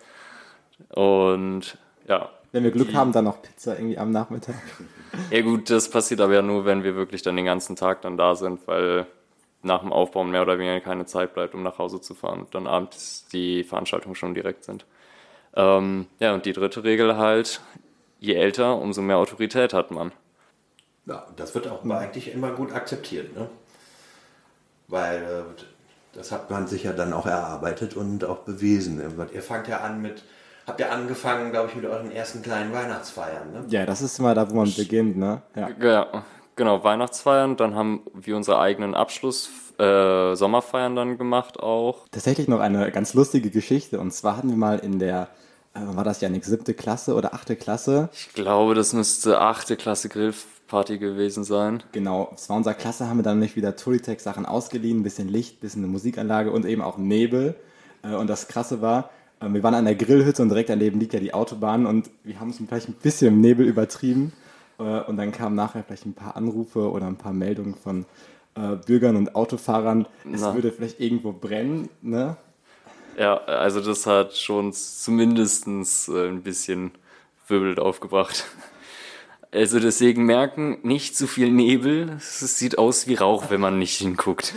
Und 0.90 1.78
ja. 2.08 2.30
Wenn 2.52 2.64
wir 2.64 2.72
Glück 2.72 2.94
haben, 2.94 3.12
dann 3.12 3.26
noch 3.26 3.42
Pizza 3.42 3.78
irgendwie 3.78 3.98
am 3.98 4.12
Nachmittag. 4.12 4.56
Ja 5.32 5.42
gut, 5.42 5.70
das 5.70 5.90
passiert 5.90 6.20
aber 6.20 6.34
ja 6.34 6.42
nur, 6.42 6.66
wenn 6.66 6.84
wir 6.84 6.96
wirklich 6.96 7.22
dann 7.22 7.38
den 7.38 7.46
ganzen 7.46 7.78
Tag 7.78 8.02
dann 8.02 8.18
da 8.18 8.36
sind, 8.36 8.68
weil 8.68 9.08
nach 9.64 9.80
dem 9.80 9.94
Aufbau 9.94 10.26
mehr 10.26 10.42
oder 10.42 10.60
weniger 10.60 10.82
keine 10.82 11.06
Zeit 11.06 11.34
bleibt, 11.34 11.56
um 11.56 11.64
nach 11.64 11.80
Hause 11.80 12.02
zu 12.02 12.14
fahren 12.14 12.42
und 12.42 12.54
dann 12.54 12.68
abends 12.68 13.26
die 13.32 13.64
Veranstaltungen 13.64 14.16
schon 14.16 14.34
direkt 14.34 14.66
sind. 14.66 14.86
Ähm, 15.56 16.08
ja, 16.20 16.34
und 16.34 16.46
die 16.46 16.54
dritte 16.54 16.84
Regel 16.84 17.18
halt, 17.18 17.62
je 18.20 18.36
älter, 18.36 18.78
umso 18.78 19.02
mehr 19.02 19.18
Autorität 19.18 19.74
hat 19.74 19.92
man. 19.92 20.12
Ja, 21.06 21.26
das 21.36 21.56
wird 21.56 21.68
auch 21.68 21.84
eigentlich 21.90 22.34
immer 22.34 22.52
gut 22.52 22.74
akzeptiert, 22.74 23.36
ne? 23.36 23.50
Weil 24.88 25.24
äh, 25.24 25.64
das 26.14 26.32
hat 26.32 26.50
man 26.50 26.68
sich 26.68 26.84
ja 26.84 26.94
dann 26.94 27.14
auch 27.14 27.26
erarbeitet 27.26 27.96
und 27.96 28.26
auch 28.26 28.40
bewiesen. 28.40 29.02
Ihr 29.34 29.42
fangt 29.42 29.68
ja 29.68 29.80
an 29.80 30.02
mit, 30.02 30.24
habt 30.68 30.80
ihr 30.80 30.92
angefangen, 30.92 31.52
glaube 31.52 31.70
ich, 31.70 31.76
mit 31.76 31.86
euren 31.86 32.12
ersten 32.12 32.42
kleinen 32.42 32.74
Weihnachtsfeiern, 32.74 33.52
ne? 33.52 33.66
Ja, 33.70 33.86
das 33.86 34.02
ist 34.02 34.20
immer 34.20 34.36
da, 34.36 34.50
wo 34.52 34.56
man 34.56 34.72
beginnt, 34.76 35.18
ne? 35.18 35.42
Ja. 35.56 35.70
Ja, 35.82 36.24
genau, 36.56 36.84
Weihnachtsfeiern, 36.84 37.56
dann 37.56 37.74
haben 37.76 38.02
wir 38.14 38.36
unsere 38.36 38.60
eigenen 38.60 38.94
Abschluss, 38.94 39.50
äh, 39.80 40.36
Sommerfeiern 40.36 40.96
dann 40.96 41.18
gemacht 41.18 41.60
auch. 41.60 42.08
Tatsächlich 42.12 42.48
noch 42.48 42.60
eine 42.60 42.92
ganz 42.92 43.14
lustige 43.14 43.50
Geschichte. 43.50 44.00
Und 44.00 44.12
zwar 44.12 44.38
hatten 44.38 44.50
wir 44.50 44.58
mal 44.58 44.80
in 44.80 45.00
der, 45.00 45.30
äh, 45.74 45.80
war 45.96 46.04
das 46.04 46.20
Yannick, 46.22 46.46
siebte 46.46 46.74
Klasse 46.74 47.14
oder 47.14 47.34
achte 47.34 47.56
Klasse? 47.56 48.10
Ich 48.14 48.34
glaube, 48.34 48.74
das 48.74 48.94
müsste 48.94 49.40
achte 49.40 49.78
Klasse 49.78 50.10
Grillparty 50.10 50.98
gewesen 50.98 51.44
sein. 51.44 51.84
Genau, 51.92 52.32
es 52.34 52.50
war 52.50 52.58
unser 52.58 52.74
Klasse, 52.74 53.08
haben 53.08 53.18
wir 53.20 53.24
dann 53.24 53.40
nicht 53.40 53.56
wieder 53.56 53.76
Tolitech-Sachen 53.76 54.46
ausgeliehen, 54.48 55.00
ein 55.00 55.04
bisschen 55.04 55.30
Licht, 55.30 55.58
ein 55.58 55.62
bisschen 55.62 55.84
eine 55.84 55.92
Musikanlage 55.92 56.52
und 56.52 56.66
eben 56.66 56.82
auch 56.82 56.98
Nebel. 56.98 57.56
Äh, 58.04 58.16
Und 58.16 58.28
das 58.28 58.48
Krasse 58.48 58.82
war, 58.82 59.12
wir 59.42 59.64
waren 59.64 59.76
an 59.76 59.86
der 59.86 59.96
Grillhütte 59.96 60.42
und 60.42 60.50
direkt 60.50 60.70
daneben 60.70 61.00
liegt 61.00 61.14
ja 61.14 61.20
die 61.20 61.34
Autobahn 61.34 61.86
und 61.86 62.10
wir 62.24 62.40
haben 62.40 62.50
es 62.50 62.58
vielleicht 62.58 62.90
ein 62.90 62.94
bisschen 62.94 63.28
im 63.34 63.42
Nebel 63.42 63.66
übertrieben. 63.68 64.34
Äh, 64.80 65.02
Und 65.02 65.18
dann 65.18 65.32
kamen 65.32 65.56
nachher 65.56 65.84
vielleicht 65.84 66.06
ein 66.06 66.14
paar 66.14 66.36
Anrufe 66.36 66.92
oder 66.92 67.08
ein 67.08 67.18
paar 67.18 67.34
Meldungen 67.34 67.76
von 67.76 68.06
äh, 68.56 68.76
Bürgern 68.76 69.16
und 69.16 69.36
Autofahrern, 69.36 70.08
es 70.32 70.42
Na. 70.42 70.54
würde 70.56 70.72
vielleicht 70.72 71.00
irgendwo 71.00 71.32
brennen, 71.32 71.90
ne? 72.02 72.38
Ja, 73.18 73.38
also 73.38 73.82
das 73.82 74.06
hat 74.06 74.36
schon 74.36 74.74
zumindest 74.74 75.68
äh, 75.68 76.28
ein 76.28 76.44
bisschen 76.44 76.92
Wirbel 77.48 77.80
aufgebracht. 77.80 78.46
Also 79.52 79.80
deswegen 79.80 80.26
merken, 80.26 80.78
nicht 80.84 81.16
zu 81.16 81.26
viel 81.26 81.52
Nebel. 81.52 82.10
Es 82.18 82.60
sieht 82.60 82.78
aus 82.78 83.08
wie 83.08 83.16
Rauch, 83.16 83.50
wenn 83.50 83.62
man 83.62 83.80
nicht 83.80 83.98
hinguckt. 83.98 84.54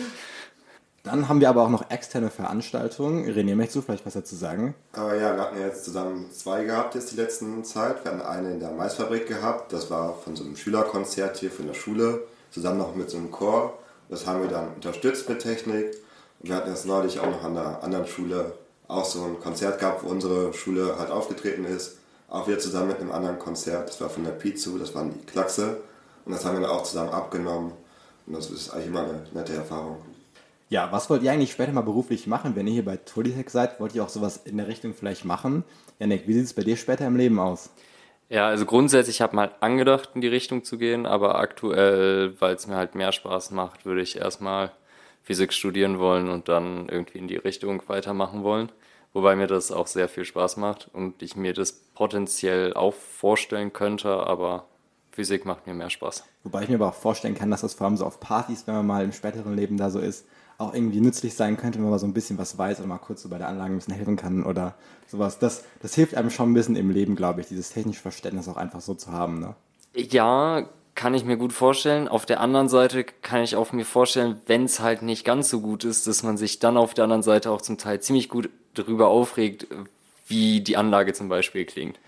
Dann 1.10 1.28
haben 1.28 1.40
wir 1.40 1.48
aber 1.48 1.64
auch 1.64 1.68
noch 1.68 1.90
externe 1.90 2.30
Veranstaltungen. 2.30 3.28
René, 3.28 3.56
möchtest 3.56 3.76
du 3.76 3.82
vielleicht 3.82 4.06
was 4.06 4.14
dazu 4.14 4.36
sagen? 4.36 4.76
Aber 4.92 5.16
ja, 5.16 5.34
wir 5.34 5.42
hatten 5.42 5.60
jetzt 5.60 5.84
zusammen 5.84 6.30
zwei 6.30 6.62
gehabt 6.62 6.94
jetzt 6.94 7.10
die 7.10 7.16
letzten 7.16 7.64
Zeit. 7.64 8.04
Wir 8.04 8.12
hatten 8.12 8.22
eine 8.22 8.52
in 8.52 8.60
der 8.60 8.70
Maisfabrik 8.70 9.26
gehabt, 9.26 9.72
das 9.72 9.90
war 9.90 10.14
von 10.14 10.36
so 10.36 10.44
einem 10.44 10.54
Schülerkonzert 10.54 11.38
hier 11.38 11.50
von 11.50 11.66
der 11.66 11.74
Schule, 11.74 12.22
zusammen 12.52 12.78
noch 12.78 12.94
mit 12.94 13.10
so 13.10 13.16
einem 13.16 13.32
Chor. 13.32 13.76
Das 14.08 14.24
haben 14.24 14.42
wir 14.42 14.48
dann 14.48 14.68
unterstützt 14.76 15.28
mit 15.28 15.40
Technik. 15.40 15.96
Und 16.40 16.48
wir 16.48 16.54
hatten 16.54 16.70
jetzt 16.70 16.86
neulich 16.86 17.18
auch 17.18 17.26
noch 17.26 17.42
an 17.42 17.54
der 17.54 17.82
anderen 17.82 18.06
Schule 18.06 18.52
auch 18.86 19.04
so 19.04 19.24
ein 19.24 19.40
Konzert 19.40 19.80
gehabt, 19.80 20.04
wo 20.04 20.08
unsere 20.08 20.54
Schule 20.54 20.96
halt 20.96 21.10
aufgetreten 21.10 21.64
ist. 21.64 21.96
Auch 22.28 22.46
wieder 22.46 22.60
zusammen 22.60 22.88
mit 22.88 23.00
einem 23.00 23.10
anderen 23.10 23.40
Konzert. 23.40 23.88
Das 23.88 24.00
war 24.00 24.10
von 24.10 24.22
der 24.22 24.30
Pizu, 24.30 24.78
das 24.78 24.94
waren 24.94 25.12
die 25.12 25.26
Klaxe. 25.26 25.78
Und 26.24 26.32
das 26.32 26.44
haben 26.44 26.54
wir 26.54 26.60
dann 26.60 26.70
auch 26.70 26.84
zusammen 26.84 27.10
abgenommen. 27.10 27.72
Und 28.28 28.36
das 28.36 28.48
ist 28.48 28.70
eigentlich 28.70 28.86
immer 28.86 29.00
eine 29.00 29.26
nette 29.32 29.54
Erfahrung. 29.54 29.96
Ja, 30.70 30.92
was 30.92 31.10
wollt 31.10 31.24
ihr 31.24 31.32
eigentlich 31.32 31.50
später 31.50 31.72
mal 31.72 31.80
beruflich 31.80 32.28
machen? 32.28 32.54
Wenn 32.54 32.68
ihr 32.68 32.72
hier 32.74 32.84
bei 32.84 32.96
Tolitech 32.96 33.50
seid, 33.50 33.80
wollt 33.80 33.96
ihr 33.96 34.04
auch 34.04 34.08
sowas 34.08 34.36
in 34.36 34.56
der 34.56 34.68
Richtung 34.68 34.94
vielleicht 34.94 35.24
machen? 35.24 35.64
Janik, 35.98 36.28
wie 36.28 36.32
sieht 36.32 36.44
es 36.44 36.54
bei 36.54 36.62
dir 36.62 36.76
später 36.76 37.08
im 37.08 37.16
Leben 37.16 37.40
aus? 37.40 37.70
Ja, 38.28 38.46
also 38.46 38.66
grundsätzlich 38.66 39.20
habe 39.20 39.32
ich 39.32 39.34
mal 39.34 39.50
angedacht, 39.58 40.10
in 40.14 40.20
die 40.20 40.28
Richtung 40.28 40.62
zu 40.62 40.78
gehen, 40.78 41.06
aber 41.06 41.40
aktuell, 41.40 42.40
weil 42.40 42.54
es 42.54 42.68
mir 42.68 42.76
halt 42.76 42.94
mehr 42.94 43.10
Spaß 43.10 43.50
macht, 43.50 43.84
würde 43.84 44.00
ich 44.00 44.16
erstmal 44.16 44.70
Physik 45.24 45.52
studieren 45.52 45.98
wollen 45.98 46.28
und 46.28 46.48
dann 46.48 46.88
irgendwie 46.88 47.18
in 47.18 47.26
die 47.26 47.36
Richtung 47.36 47.82
weitermachen 47.88 48.44
wollen. 48.44 48.70
Wobei 49.12 49.34
mir 49.34 49.48
das 49.48 49.72
auch 49.72 49.88
sehr 49.88 50.08
viel 50.08 50.24
Spaß 50.24 50.56
macht 50.56 50.88
und 50.92 51.20
ich 51.20 51.34
mir 51.34 51.52
das 51.52 51.72
potenziell 51.72 52.74
auch 52.74 52.94
vorstellen 52.94 53.72
könnte, 53.72 54.08
aber 54.08 54.66
Physik 55.10 55.44
macht 55.46 55.66
mir 55.66 55.74
mehr 55.74 55.90
Spaß. 55.90 56.22
Wobei 56.44 56.62
ich 56.62 56.68
mir 56.68 56.76
aber 56.76 56.90
auch 56.90 56.94
vorstellen 56.94 57.34
kann, 57.34 57.50
dass 57.50 57.62
das 57.62 57.74
vor 57.74 57.88
allem 57.88 57.96
so 57.96 58.06
auf 58.06 58.20
Partys, 58.20 58.68
wenn 58.68 58.76
man 58.76 58.86
mal 58.86 59.02
im 59.02 59.12
späteren 59.12 59.56
Leben 59.56 59.76
da 59.76 59.90
so 59.90 59.98
ist, 59.98 60.26
auch 60.60 60.74
irgendwie 60.74 61.00
nützlich 61.00 61.34
sein 61.34 61.56
könnte, 61.56 61.78
wenn 61.78 61.84
man 61.84 61.92
mal 61.92 61.98
so 61.98 62.06
ein 62.06 62.12
bisschen 62.12 62.38
was 62.38 62.58
weiß 62.58 62.78
oder 62.78 62.88
mal 62.88 62.98
kurz 62.98 63.22
so 63.22 63.28
bei 63.28 63.38
der 63.38 63.48
Anlage 63.48 63.72
ein 63.72 63.78
bisschen 63.78 63.94
helfen 63.94 64.16
kann 64.16 64.44
oder 64.44 64.74
sowas. 65.06 65.38
Das, 65.38 65.64
das 65.80 65.94
hilft 65.94 66.14
einem 66.14 66.30
schon 66.30 66.50
ein 66.50 66.54
bisschen 66.54 66.76
im 66.76 66.90
Leben, 66.90 67.16
glaube 67.16 67.40
ich, 67.40 67.48
dieses 67.48 67.70
technische 67.70 68.00
Verständnis 68.00 68.46
auch 68.46 68.56
einfach 68.56 68.80
so 68.80 68.94
zu 68.94 69.10
haben. 69.10 69.40
Ne? 69.40 69.54
Ja, 69.94 70.68
kann 70.94 71.14
ich 71.14 71.24
mir 71.24 71.38
gut 71.38 71.54
vorstellen. 71.54 72.08
Auf 72.08 72.26
der 72.26 72.40
anderen 72.40 72.68
Seite 72.68 73.04
kann 73.04 73.42
ich 73.42 73.56
auch 73.56 73.72
mir 73.72 73.86
vorstellen, 73.86 74.40
wenn 74.46 74.64
es 74.64 74.80
halt 74.80 75.00
nicht 75.00 75.24
ganz 75.24 75.48
so 75.48 75.62
gut 75.62 75.84
ist, 75.84 76.06
dass 76.06 76.22
man 76.22 76.36
sich 76.36 76.58
dann 76.58 76.76
auf 76.76 76.92
der 76.92 77.04
anderen 77.04 77.22
Seite 77.22 77.50
auch 77.50 77.62
zum 77.62 77.78
Teil 77.78 78.00
ziemlich 78.00 78.28
gut 78.28 78.50
darüber 78.74 79.08
aufregt, 79.08 79.66
wie 80.26 80.60
die 80.60 80.76
Anlage 80.76 81.14
zum 81.14 81.30
Beispiel 81.30 81.64
klingt. 81.64 81.98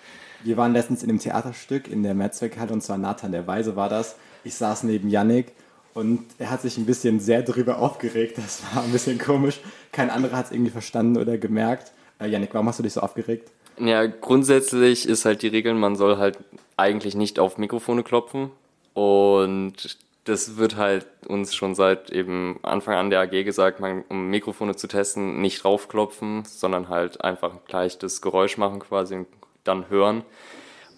Wir 0.44 0.58
waren 0.58 0.74
letztens 0.74 1.02
in 1.02 1.08
einem 1.08 1.20
Theaterstück 1.20 1.88
in 1.88 2.02
der 2.02 2.14
Mehrzweckhalle 2.14 2.72
und 2.72 2.82
zwar 2.82 2.98
Nathan 2.98 3.32
der 3.32 3.46
Weise 3.46 3.76
war 3.76 3.88
das. 3.88 4.16
Ich 4.44 4.56
saß 4.56 4.82
neben 4.82 5.08
Yannick 5.08 5.52
und 5.94 6.24
er 6.38 6.50
hat 6.50 6.62
sich 6.62 6.78
ein 6.78 6.86
bisschen 6.86 7.20
sehr 7.20 7.42
darüber 7.42 7.78
aufgeregt. 7.78 8.38
Das 8.38 8.62
war 8.74 8.82
ein 8.82 8.92
bisschen 8.92 9.18
komisch. 9.18 9.60
Kein 9.92 10.10
anderer 10.10 10.36
hat 10.36 10.46
es 10.46 10.52
irgendwie 10.52 10.70
verstanden 10.70 11.18
oder 11.18 11.38
gemerkt. 11.38 11.92
Äh, 12.18 12.28
Yannick, 12.28 12.50
warum 12.52 12.68
hast 12.68 12.78
du 12.78 12.82
dich 12.82 12.92
so 12.92 13.00
aufgeregt? 13.00 13.50
Ja, 13.78 14.06
grundsätzlich 14.06 15.08
ist 15.08 15.24
halt 15.24 15.42
die 15.42 15.48
Regel, 15.48 15.74
man 15.74 15.96
soll 15.96 16.18
halt 16.18 16.38
eigentlich 16.76 17.14
nicht 17.14 17.38
auf 17.38 17.58
Mikrofone 17.58 18.02
klopfen. 18.02 18.50
Und 18.94 19.98
das 20.24 20.56
wird 20.56 20.76
halt 20.76 21.06
uns 21.26 21.54
schon 21.54 21.74
seit 21.74 22.10
eben 22.10 22.58
Anfang 22.62 22.94
an 22.94 23.10
der 23.10 23.20
AG 23.20 23.44
gesagt, 23.44 23.80
man, 23.80 24.04
um 24.08 24.28
Mikrofone 24.28 24.76
zu 24.76 24.86
testen, 24.86 25.40
nicht 25.40 25.64
raufklopfen, 25.64 26.44
sondern 26.44 26.88
halt 26.88 27.22
einfach 27.24 27.52
gleich 27.66 27.98
das 27.98 28.22
Geräusch 28.22 28.56
machen 28.56 28.80
quasi 28.80 29.16
und 29.16 29.26
dann 29.64 29.88
hören. 29.90 30.22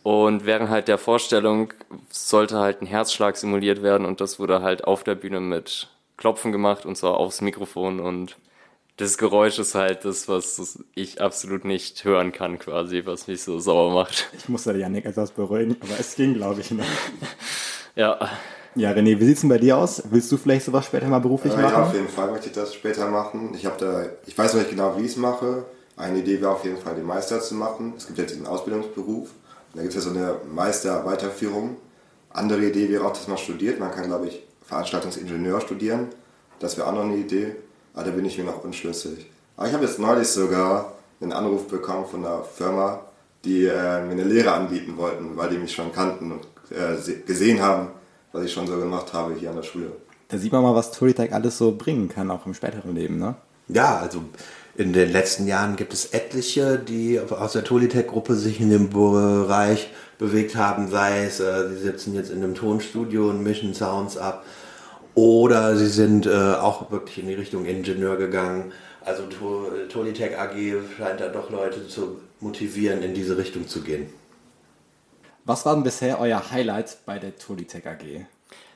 Und 0.05 0.45
während 0.45 0.69
halt 0.69 0.87
der 0.87 0.99
Vorstellung 0.99 1.73
sollte 2.11 2.59
halt 2.59 2.83
ein 2.83 2.87
Herzschlag 2.87 3.39
simuliert 3.39 3.83
werden 3.83 4.07
und 4.07 4.21
das 4.21 4.39
wurde 4.39 4.61
halt 4.61 4.85
auf 4.85 5.03
der 5.03 5.15
Bühne 5.15 5.41
mit 5.41 5.89
Klopfen 6.19 6.53
gemacht 6.53 6.85
und 6.85 6.95
zwar 6.97 7.17
aufs 7.17 7.41
Mikrofon 7.41 8.01
und 8.01 8.37
das 8.99 9.17
Geräusch 9.17 9.59
ist 9.59 9.75
halt 9.75 10.05
das, 10.05 10.29
was 10.29 10.85
ich 10.95 11.23
absolut 11.23 11.65
nicht 11.65 12.05
hören 12.05 12.33
kann 12.33 12.59
quasi, 12.59 13.01
was 13.07 13.29
mich 13.29 13.43
so 13.43 13.59
sauer 13.59 13.95
macht. 13.95 14.31
Ich 14.37 14.47
musste 14.51 14.77
Janik 14.77 15.07
etwas 15.07 15.31
beruhigen, 15.31 15.77
aber 15.81 15.99
es 15.99 16.15
ging, 16.17 16.35
glaube 16.35 16.61
ich, 16.61 16.71
noch. 16.71 16.85
ja. 17.97 18.29
Ja, 18.77 18.91
René, 18.91 19.19
wie 19.19 19.25
sieht 19.25 19.37
es 19.37 19.41
denn 19.41 19.49
bei 19.49 19.59
dir 19.59 19.79
aus? 19.79 20.03
Willst 20.11 20.31
du 20.31 20.37
vielleicht 20.37 20.67
sowas 20.67 20.85
später 20.85 21.07
mal 21.07 21.21
beruflich 21.21 21.55
äh, 21.55 21.57
machen? 21.57 21.73
Ja, 21.73 21.83
auf 21.87 21.95
jeden 21.95 22.09
Fall 22.09 22.31
möchte 22.31 22.49
ich 22.49 22.53
das 22.53 22.75
später 22.75 23.09
machen. 23.09 23.55
Ich 23.55 23.65
habe 23.65 23.77
da, 23.79 24.05
ich 24.27 24.37
weiß 24.37 24.53
noch 24.53 24.61
nicht 24.61 24.71
genau, 24.71 24.99
wie 24.99 25.07
ich 25.07 25.13
es 25.13 25.17
mache. 25.17 25.65
Eine 25.97 26.19
Idee 26.19 26.43
wäre 26.43 26.51
auf 26.51 26.65
jeden 26.65 26.77
Fall, 26.77 26.95
den 26.95 27.07
Meister 27.07 27.41
zu 27.41 27.55
machen. 27.55 27.95
Es 27.97 28.07
gibt 28.07 28.19
jetzt 28.19 28.33
diesen 28.33 28.47
Ausbildungsberuf. 28.47 29.31
Da 29.75 29.83
gibt 29.83 29.95
es 29.95 30.05
ja 30.05 30.11
so 30.11 30.17
eine 30.17 30.37
Meister-Weiterführung. 30.53 31.77
Andere 32.31 32.65
Idee 32.65 32.89
wäre 32.89 33.05
auch, 33.05 33.13
dass 33.13 33.29
man 33.29 33.39
studiert. 33.39 33.81
Man 33.81 33.91
kann, 33.91 34.07
glaube 34.07 34.29
ich, 34.29 34.43
Veranstaltungsingenieur 34.67 35.61
studieren. 35.61 36.09
Das 36.59 36.77
wäre 36.77 36.89
auch 36.89 36.93
noch 36.93 37.05
eine 37.05 37.17
Idee. 37.17 37.57
Aber 37.93 38.05
da 38.05 38.11
bin 38.11 38.25
ich 38.25 38.39
mir 38.39 38.45
noch 38.45 38.65
unschlüssig. 38.65 39.31
Aber 39.57 39.69
ich 39.69 39.75
habe 39.75 39.85
jetzt 39.85 39.99
neulich 39.99 40.29
sogar 40.29 40.93
einen 41.21 41.33
Anruf 41.33 41.69
bekommen 41.69 42.07
von 42.07 42.25
einer 42.25 42.43
Firma, 42.43 43.01
die 43.45 43.67
äh, 43.67 44.05
mir 44.05 44.13
eine 44.13 44.25
Lehre 44.25 44.53
anbieten 44.53 44.97
wollten, 44.97 45.37
weil 45.37 45.51
die 45.51 45.59
mich 45.59 45.73
schon 45.73 45.93
kannten 45.93 46.33
und 46.33 46.47
äh, 46.71 46.97
gesehen 47.27 47.61
haben, 47.61 47.89
was 48.33 48.45
ich 48.45 48.53
schon 48.53 48.67
so 48.67 48.77
gemacht 48.77 49.13
habe 49.13 49.35
hier 49.35 49.51
an 49.51 49.57
der 49.57 49.63
Schule. 49.63 49.93
Da 50.29 50.39
sieht 50.39 50.53
man 50.53 50.63
mal, 50.63 50.75
was 50.75 50.91
Tolitech 50.91 51.33
alles 51.33 51.59
so 51.59 51.73
bringen 51.77 52.09
kann, 52.09 52.31
auch 52.31 52.47
im 52.47 52.55
späteren 52.55 52.95
Leben, 52.95 53.19
ne? 53.19 53.35
Ja, 53.69 53.99
also 53.99 54.25
in 54.77 54.93
den 54.93 55.13
letzten 55.13 55.47
Jahren 55.47 55.77
gibt 55.77 55.93
es 55.93 56.07
etliche, 56.07 56.79
die 56.79 57.21
aus 57.21 57.53
der 57.53 57.65
Tolitech-Gruppe 57.65 58.35
sich 58.35 58.61
in 58.61 58.71
dem 58.71 58.91
Bereich 58.91 59.89
bewegt 60.19 60.57
haben, 60.57 60.91
sei 60.91 61.25
es, 61.25 61.41
äh, 61.41 61.69
sie 61.69 61.79
sitzen 61.79 62.15
jetzt 62.15 62.31
in 62.31 62.43
einem 62.43 62.55
Tonstudio 62.55 63.31
und 63.31 63.43
mischen 63.43 63.75
Sounds 63.75 64.17
ab, 64.17 64.45
oder 65.15 65.77
sie 65.77 65.87
sind 65.87 66.27
äh, 66.27 66.55
auch 66.55 66.91
wirklich 66.91 67.19
in 67.19 67.29
die 67.29 67.35
Richtung 67.35 67.67
Ingenieur 67.67 68.17
gegangen. 68.17 68.73
Also 69.05 69.25
Tolitech 69.89 70.39
AG 70.39 70.55
scheint 70.97 71.21
da 71.21 71.29
doch 71.29 71.51
Leute 71.51 71.87
zu 71.87 72.21
motivieren, 72.41 73.03
in 73.03 73.15
diese 73.15 73.37
Richtung 73.37 73.69
zu 73.69 73.83
gehen. 73.83 74.13
Was 75.45 75.67
war 75.67 75.75
denn 75.75 75.85
bisher 75.85 76.19
euer 76.21 76.51
Highlight 76.51 76.99
bei 77.05 77.19
der 77.19 77.37
Tolitech 77.37 77.87
AG? 77.87 78.27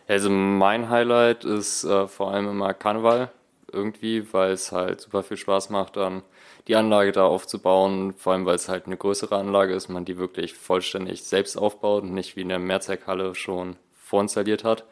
Also 0.06 0.30
mein 0.30 0.90
Highlight 0.90 1.44
ist 1.44 1.84
äh, 1.84 2.06
vor 2.06 2.30
allem 2.30 2.48
immer 2.48 2.72
Karneval 2.74 3.30
irgendwie, 3.72 4.32
weil 4.32 4.52
es 4.52 4.72
halt 4.72 5.00
super 5.00 5.22
viel 5.22 5.36
Spaß 5.36 5.70
macht, 5.70 5.96
dann 5.96 6.22
die 6.66 6.76
Anlage 6.76 7.12
da 7.12 7.24
aufzubauen, 7.24 8.14
vor 8.16 8.32
allem 8.32 8.46
weil 8.46 8.56
es 8.56 8.68
halt 8.68 8.86
eine 8.86 8.96
größere 8.96 9.36
Anlage 9.36 9.74
ist, 9.74 9.88
man 9.88 10.04
die 10.04 10.18
wirklich 10.18 10.54
vollständig 10.54 11.24
selbst 11.24 11.56
aufbaut 11.56 12.02
und 12.02 12.12
nicht 12.12 12.36
wie 12.36 12.42
in 12.42 12.48
der 12.48 12.58
Mehrzweckhalle 12.58 13.34
schon 13.34 13.76
vorinstalliert 13.92 14.64
hat. 14.64 14.84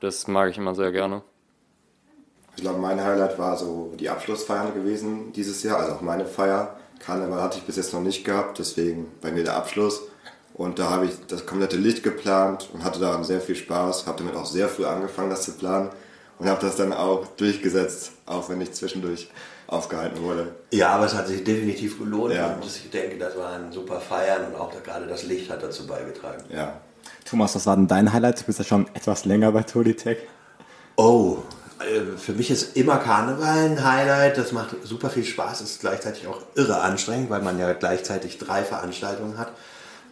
Das 0.00 0.26
mag 0.26 0.50
ich 0.50 0.58
immer 0.58 0.74
sehr 0.74 0.92
gerne. 0.92 1.22
Ich 2.56 2.62
glaube, 2.62 2.78
mein 2.78 3.02
Highlight 3.02 3.38
war 3.38 3.56
so 3.56 3.92
die 3.98 4.08
Abschlussfeiern 4.08 4.74
gewesen 4.74 5.32
dieses 5.32 5.62
Jahr, 5.62 5.78
also 5.78 5.94
auch 5.94 6.00
meine 6.00 6.26
Feier. 6.26 6.76
Karneval 7.00 7.42
hatte 7.42 7.58
ich 7.58 7.64
bis 7.64 7.76
jetzt 7.76 7.92
noch 7.92 8.00
nicht 8.00 8.24
gehabt, 8.24 8.58
deswegen 8.58 9.06
bei 9.20 9.32
mir 9.32 9.42
der 9.42 9.56
Abschluss. 9.56 10.02
Und 10.54 10.78
da 10.78 10.88
habe 10.88 11.06
ich 11.06 11.12
das 11.26 11.46
komplette 11.46 11.76
Licht 11.76 12.04
geplant 12.04 12.70
und 12.72 12.84
hatte 12.84 13.00
daran 13.00 13.24
sehr 13.24 13.40
viel 13.40 13.56
Spaß. 13.56 14.06
Habe 14.06 14.18
damit 14.18 14.36
auch 14.36 14.46
sehr 14.46 14.68
früh 14.68 14.84
angefangen, 14.84 15.30
das 15.30 15.42
zu 15.42 15.52
planen. 15.52 15.90
Und 16.38 16.48
habe 16.48 16.60
das 16.60 16.76
dann 16.76 16.92
auch 16.92 17.26
durchgesetzt, 17.36 18.12
auch 18.26 18.48
wenn 18.48 18.60
ich 18.60 18.72
zwischendurch 18.72 19.28
aufgehalten 19.66 20.22
wurde. 20.22 20.54
Ja, 20.72 20.90
aber 20.90 21.06
es 21.06 21.14
hat 21.14 21.28
sich 21.28 21.44
definitiv 21.44 21.98
gelohnt. 21.98 22.34
Ja. 22.34 22.54
Und 22.54 22.64
ich 22.66 22.90
denke, 22.90 23.18
das 23.18 23.36
waren 23.36 23.72
super 23.72 24.00
Feiern 24.00 24.46
und 24.46 24.56
auch 24.56 24.70
gerade 24.82 25.06
das 25.06 25.24
Licht 25.24 25.50
hat 25.50 25.62
dazu 25.62 25.86
beigetragen. 25.86 26.44
Ja. 26.50 26.80
Thomas, 27.24 27.54
was 27.54 27.66
war 27.66 27.76
denn 27.76 27.88
dein 27.88 28.12
Highlight? 28.12 28.40
Du 28.40 28.44
bist 28.44 28.58
ja 28.58 28.64
schon 28.64 28.86
etwas 28.94 29.24
länger 29.24 29.52
bei 29.52 29.62
Tolitech. 29.62 30.18
Oh, 30.96 31.38
äh, 31.80 32.16
für 32.18 32.32
mich 32.32 32.50
ist 32.50 32.76
immer 32.76 32.98
Karneval 32.98 33.70
ein 33.70 33.84
Highlight. 33.84 34.38
Das 34.38 34.52
macht 34.52 34.76
super 34.84 35.10
viel 35.10 35.24
Spaß, 35.24 35.60
ist 35.62 35.80
gleichzeitig 35.80 36.26
auch 36.26 36.40
irre 36.54 36.80
anstrengend, 36.80 37.30
weil 37.30 37.42
man 37.42 37.58
ja 37.58 37.72
gleichzeitig 37.72 38.38
drei 38.38 38.62
Veranstaltungen 38.62 39.38
hat. 39.38 39.52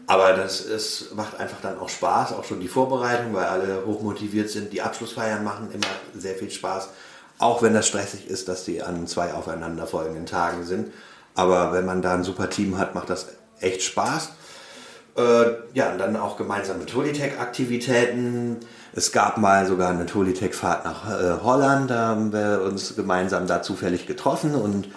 Aber 0.06 0.32
das 0.32 0.60
ist, 0.60 1.14
macht 1.14 1.38
einfach 1.38 1.60
dann 1.60 1.78
auch 1.78 1.88
Spaß, 1.88 2.32
auch 2.32 2.44
schon 2.44 2.60
die 2.60 2.68
Vorbereitung, 2.68 3.34
weil 3.34 3.44
alle 3.44 3.84
hochmotiviert 3.86 4.50
sind. 4.50 4.72
Die 4.72 4.82
Abschlussfeiern 4.82 5.44
machen 5.44 5.70
immer 5.72 5.86
sehr 6.14 6.34
viel 6.34 6.50
Spaß. 6.50 6.88
Auch 7.38 7.62
wenn 7.62 7.74
das 7.74 7.88
stressig 7.88 8.26
ist, 8.28 8.48
dass 8.48 8.64
die 8.64 8.82
an 8.82 9.06
zwei 9.06 9.32
aufeinanderfolgenden 9.34 10.26
Tagen 10.26 10.64
sind. 10.64 10.92
Aber 11.34 11.72
wenn 11.72 11.86
man 11.86 12.02
da 12.02 12.14
ein 12.14 12.24
super 12.24 12.50
Team 12.50 12.78
hat, 12.78 12.94
macht 12.94 13.10
das 13.10 13.28
echt 13.60 13.82
Spaß. 13.82 14.32
Äh, 15.16 15.44
ja, 15.74 15.92
und 15.92 15.98
dann 15.98 16.16
auch 16.16 16.36
gemeinsame 16.36 16.86
Tolitech-Aktivitäten. 16.86 18.58
Es 18.94 19.12
gab 19.12 19.38
mal 19.38 19.66
sogar 19.66 19.90
eine 19.90 20.06
Tolitech-Fahrt 20.06 20.84
nach 20.84 21.08
äh, 21.08 21.40
Holland. 21.42 21.90
Da 21.90 22.08
haben 22.08 22.32
wir 22.32 22.62
uns 22.62 22.96
gemeinsam 22.96 23.46
da 23.46 23.62
zufällig 23.62 24.06
getroffen 24.06 24.54
und 24.54 24.88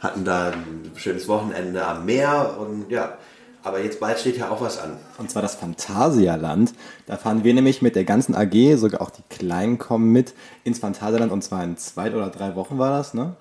hatten 0.00 0.24
da 0.24 0.50
ein 0.50 0.92
schönes 0.96 1.28
Wochenende 1.28 1.86
am 1.86 2.04
Meer. 2.04 2.56
Und 2.58 2.90
ja, 2.90 3.16
aber 3.62 3.80
jetzt 3.82 4.00
bald 4.00 4.18
steht 4.18 4.36
ja 4.36 4.50
auch 4.50 4.60
was 4.60 4.78
an. 4.78 4.96
Und 5.18 5.30
zwar 5.30 5.42
das 5.42 5.54
Phantasialand. 5.54 6.72
Da 7.06 7.16
fahren 7.16 7.44
wir 7.44 7.54
nämlich 7.54 7.82
mit 7.82 7.96
der 7.96 8.04
ganzen 8.04 8.34
AG, 8.34 8.76
sogar 8.76 9.00
auch 9.02 9.10
die 9.10 9.22
Kleinen 9.30 9.78
kommen 9.78 10.10
mit 10.10 10.34
ins 10.64 10.78
Phantasialand. 10.78 11.32
Und 11.32 11.42
zwar 11.42 11.62
in 11.64 11.76
zwei 11.76 12.12
oder 12.14 12.28
drei 12.30 12.54
Wochen 12.56 12.78
war 12.78 12.98
das, 12.98 13.14
ne? 13.14 13.34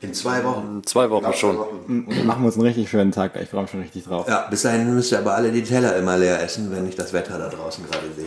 In 0.00 0.14
zwei 0.14 0.44
Wochen. 0.44 0.82
Zwei 0.84 1.10
Wochen 1.10 1.24
Genau, 1.24 1.34
schon. 1.36 1.56
zwei 1.56 1.60
Wochen. 1.62 1.84
Und 2.08 2.16
dann 2.16 2.26
machen 2.26 2.42
wir 2.42 2.46
uns 2.46 2.54
einen 2.54 2.66
richtig 2.66 2.88
schönen 2.88 3.10
Tag. 3.12 3.34
Ich 3.42 3.48
freue 3.48 3.62
mich 3.62 3.70
schon 3.72 3.80
richtig 3.80 4.04
drauf. 4.04 4.28
Ja, 4.28 4.46
bis 4.48 4.62
dahin 4.62 4.94
müsst 4.94 5.10
ihr 5.12 5.18
aber 5.18 5.34
alle 5.34 5.50
die 5.50 5.62
Teller 5.64 5.96
immer 5.96 6.16
leer 6.16 6.40
essen, 6.42 6.70
wenn 6.70 6.88
ich 6.88 6.94
das 6.94 7.12
Wetter 7.12 7.36
da 7.38 7.48
draußen 7.48 7.84
gerade 7.84 8.06
sehe. 8.14 8.26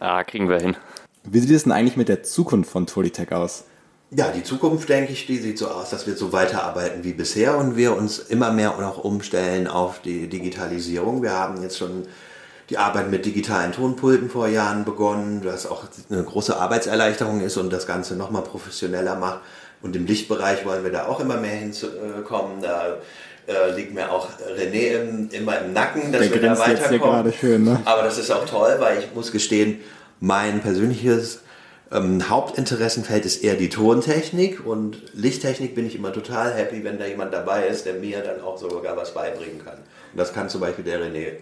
Ja, 0.00 0.22
kriegen 0.24 0.48
wir 0.48 0.60
hin. 0.60 0.76
Wie 1.24 1.38
sieht 1.40 1.50
es 1.50 1.62
denn 1.62 1.72
eigentlich 1.72 1.96
mit 1.96 2.08
der 2.10 2.22
Zukunft 2.22 2.70
von 2.70 2.86
Tolitech 2.86 3.32
aus? 3.32 3.64
Ja, 4.10 4.28
die 4.28 4.44
Zukunft, 4.44 4.88
denke 4.88 5.12
ich, 5.12 5.26
die 5.26 5.38
sieht 5.38 5.58
so 5.58 5.68
aus, 5.68 5.90
dass 5.90 6.06
wir 6.06 6.16
so 6.16 6.32
weiterarbeiten 6.32 7.02
wie 7.02 7.12
bisher 7.12 7.56
und 7.56 7.76
wir 7.76 7.96
uns 7.96 8.18
immer 8.18 8.52
mehr 8.52 8.74
noch 8.78 8.98
umstellen 9.02 9.66
auf 9.66 10.00
die 10.02 10.28
Digitalisierung. 10.28 11.22
Wir 11.22 11.32
haben 11.32 11.60
jetzt 11.62 11.78
schon 11.78 12.04
die 12.70 12.78
Arbeit 12.78 13.10
mit 13.10 13.26
digitalen 13.26 13.72
Tonpulten 13.72 14.30
vor 14.30 14.46
Jahren 14.48 14.84
begonnen, 14.84 15.40
was 15.44 15.66
auch 15.66 15.84
eine 16.10 16.22
große 16.22 16.56
Arbeitserleichterung 16.56 17.40
ist 17.40 17.56
und 17.56 17.72
das 17.72 17.86
Ganze 17.86 18.16
nochmal 18.16 18.42
professioneller 18.42 19.16
macht. 19.16 19.40
Und 19.82 19.96
im 19.96 20.06
Lichtbereich 20.06 20.64
wollen 20.64 20.84
wir 20.84 20.92
da 20.92 21.06
auch 21.06 21.20
immer 21.20 21.36
mehr 21.36 21.56
hinkommen. 21.56 22.62
Da 22.62 22.96
äh, 23.46 23.74
liegt 23.74 23.92
mir 23.92 24.10
auch 24.10 24.28
René 24.56 25.02
im, 25.02 25.28
immer 25.30 25.58
im 25.60 25.72
Nacken, 25.74 26.10
dass 26.10 26.22
Der 26.22 26.32
wir 26.32 26.40
da 26.40 26.58
weiterkommen. 26.58 27.32
schön, 27.32 27.64
ne? 27.64 27.80
Aber 27.84 28.02
das 28.02 28.16
ist 28.16 28.30
auch 28.30 28.46
toll, 28.46 28.76
weil 28.78 29.00
ich 29.00 29.14
muss 29.14 29.30
gestehen, 29.30 29.80
mein 30.20 30.60
persönliches 30.60 31.40
Ähm, 31.94 32.28
Hauptinteressenfeld 32.28 33.24
ist 33.24 33.44
eher 33.44 33.54
die 33.54 33.68
Tontechnik 33.68 34.66
und 34.66 35.00
Lichttechnik 35.14 35.76
bin 35.76 35.86
ich 35.86 35.94
immer 35.94 36.12
total 36.12 36.52
happy, 36.52 36.82
wenn 36.82 36.98
da 36.98 37.06
jemand 37.06 37.32
dabei 37.32 37.68
ist, 37.68 37.86
der 37.86 37.94
mir 37.94 38.20
dann 38.20 38.40
auch 38.40 38.58
sogar 38.58 38.96
was 38.96 39.14
beibringen 39.14 39.64
kann. 39.64 39.76
Und 39.76 40.18
das 40.18 40.32
kann 40.32 40.48
zum 40.48 40.60
Beispiel 40.60 40.84
der 40.84 41.00
René. 41.00 41.34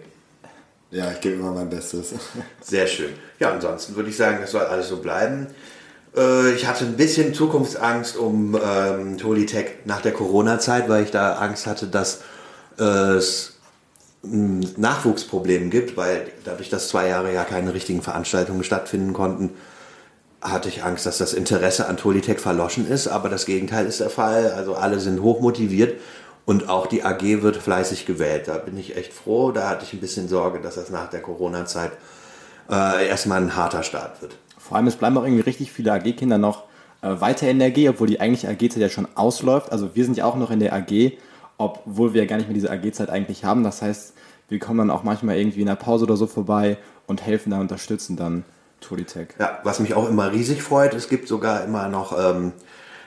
Ja, 0.91 1.11
ich 1.11 1.21
gebe 1.21 1.35
immer 1.37 1.51
mein 1.51 1.71
Bestes. 1.71 2.13
Sehr 2.61 2.85
schön. 2.85 3.13
Ja, 3.39 3.51
ansonsten 3.51 3.95
würde 3.95 4.09
ich 4.11 4.15
sagen, 4.15 4.37
das 4.41 4.51
soll 4.51 4.61
alles 4.61 4.89
so 4.89 4.97
bleiben. 4.97 5.47
Äh, 6.15 6.51
ich 6.51 6.67
hatte 6.67 6.85
ein 6.85 6.97
bisschen 6.97 7.33
Zukunftsangst 7.33 8.15
um 8.15 8.55
ähm, 8.63 9.17
Tolitech 9.17 9.71
nach 9.85 10.01
der 10.01 10.11
Corona-Zeit, 10.11 10.87
weil 10.87 11.03
ich 11.03 11.09
da 11.09 11.33
Angst 11.33 11.65
hatte, 11.65 11.87
dass 11.87 12.21
äh, 12.77 12.83
es 12.83 13.53
ein 14.23 14.59
Nachwuchsproblem 14.77 15.71
gibt, 15.71 15.97
weil 15.97 16.27
dadurch, 16.43 16.69
dass 16.69 16.89
zwei 16.89 17.07
Jahre 17.07 17.33
ja 17.33 17.43
keine 17.43 17.73
richtigen 17.73 18.03
Veranstaltungen 18.03 18.63
stattfinden 18.63 19.13
konnten, 19.13 19.49
hatte 20.43 20.69
ich 20.69 20.83
Angst, 20.83 21.05
dass 21.05 21.17
das 21.17 21.33
Interesse 21.33 21.87
an 21.87 21.97
Tolitech 21.97 22.39
verloschen 22.39 22.87
ist, 22.87 23.07
aber 23.07 23.29
das 23.29 23.45
Gegenteil 23.45 23.85
ist 23.85 24.01
der 24.01 24.09
Fall. 24.09 24.51
Also 24.51 24.75
alle 24.75 24.99
sind 24.99 25.21
hochmotiviert 25.21 25.99
und 26.45 26.69
auch 26.69 26.87
die 26.87 27.03
AG 27.03 27.41
wird 27.41 27.57
fleißig 27.57 28.05
gewählt. 28.05 28.47
Da 28.47 28.57
bin 28.57 28.77
ich 28.77 28.97
echt 28.97 29.13
froh. 29.13 29.51
Da 29.51 29.69
hatte 29.69 29.85
ich 29.85 29.93
ein 29.93 30.01
bisschen 30.01 30.27
Sorge, 30.27 30.59
dass 30.59 30.75
das 30.75 30.89
nach 30.89 31.09
der 31.09 31.21
Corona-Zeit 31.21 31.91
äh, 32.69 33.07
erstmal 33.07 33.41
ein 33.41 33.55
harter 33.55 33.83
Start 33.83 34.21
wird. 34.21 34.35
Vor 34.57 34.77
allem, 34.77 34.87
es 34.87 34.95
bleiben 34.95 35.17
auch 35.17 35.23
irgendwie 35.23 35.43
richtig 35.43 35.71
viele 35.71 35.93
AG-Kinder 35.93 36.37
noch 36.37 36.63
äh, 37.01 37.19
weiter 37.21 37.49
in 37.49 37.59
der 37.59 37.69
AG, 37.69 37.89
obwohl 37.89 38.07
die 38.07 38.19
eigentliche 38.19 38.49
AG-Zeit 38.49 38.81
ja 38.81 38.89
schon 38.89 39.07
ausläuft. 39.15 39.71
Also 39.71 39.95
wir 39.95 40.03
sind 40.03 40.17
ja 40.17 40.25
auch 40.25 40.35
noch 40.35 40.51
in 40.51 40.59
der 40.59 40.73
AG, 40.73 41.13
obwohl 41.57 42.13
wir 42.13 42.23
ja 42.23 42.27
gar 42.27 42.37
nicht 42.37 42.47
mehr 42.47 42.55
diese 42.55 42.71
AG-Zeit 42.71 43.09
eigentlich 43.09 43.45
haben. 43.45 43.63
Das 43.63 43.81
heißt, 43.81 44.13
wir 44.49 44.59
kommen 44.59 44.79
dann 44.79 44.91
auch 44.91 45.03
manchmal 45.03 45.37
irgendwie 45.37 45.61
in 45.61 45.67
der 45.67 45.75
Pause 45.75 46.03
oder 46.03 46.17
so 46.17 46.27
vorbei 46.27 46.77
und 47.07 47.25
helfen 47.25 47.51
da, 47.51 47.59
unterstützen 47.59 48.17
dann 48.17 48.43
Tolitech. 48.83 49.29
Ja, 49.39 49.59
was 49.63 49.79
mich 49.79 49.93
auch 49.95 50.07
immer 50.09 50.31
riesig 50.31 50.61
freut, 50.61 50.93
es 50.93 51.09
gibt 51.09 51.27
sogar 51.27 51.63
immer 51.63 51.87
noch 51.87 52.17
ähm, 52.17 52.51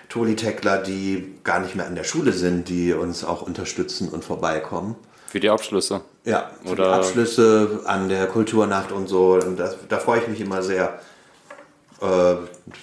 Tolitechler, 0.09 0.79
die 0.79 1.35
gar 1.45 1.61
nicht 1.61 1.75
mehr 1.75 1.87
an 1.87 1.95
der 1.95 2.05
Schule 2.05 2.33
sind, 2.33 2.69
die 2.69 2.93
uns 2.93 3.25
auch 3.25 3.43
unterstützen 3.43 4.09
und 4.09 4.25
vorbeikommen. 4.25 4.97
Für 5.29 5.41
die 5.41 5.51
Abschlüsse. 5.51 6.03
Ja, 6.25 6.51
für 6.65 6.73
Oder- 6.73 6.85
die 6.85 6.91
Abschlüsse 6.91 7.81
an 7.85 8.09
der 8.09 8.27
Kulturnacht 8.27 8.93
und 8.93 9.09
so. 9.09 9.35
Und 9.35 9.59
das, 9.59 9.77
da 9.89 9.99
freue 9.99 10.21
ich 10.21 10.29
mich 10.29 10.41
immer 10.41 10.63
sehr. 10.63 10.99
Äh, 12.01 12.35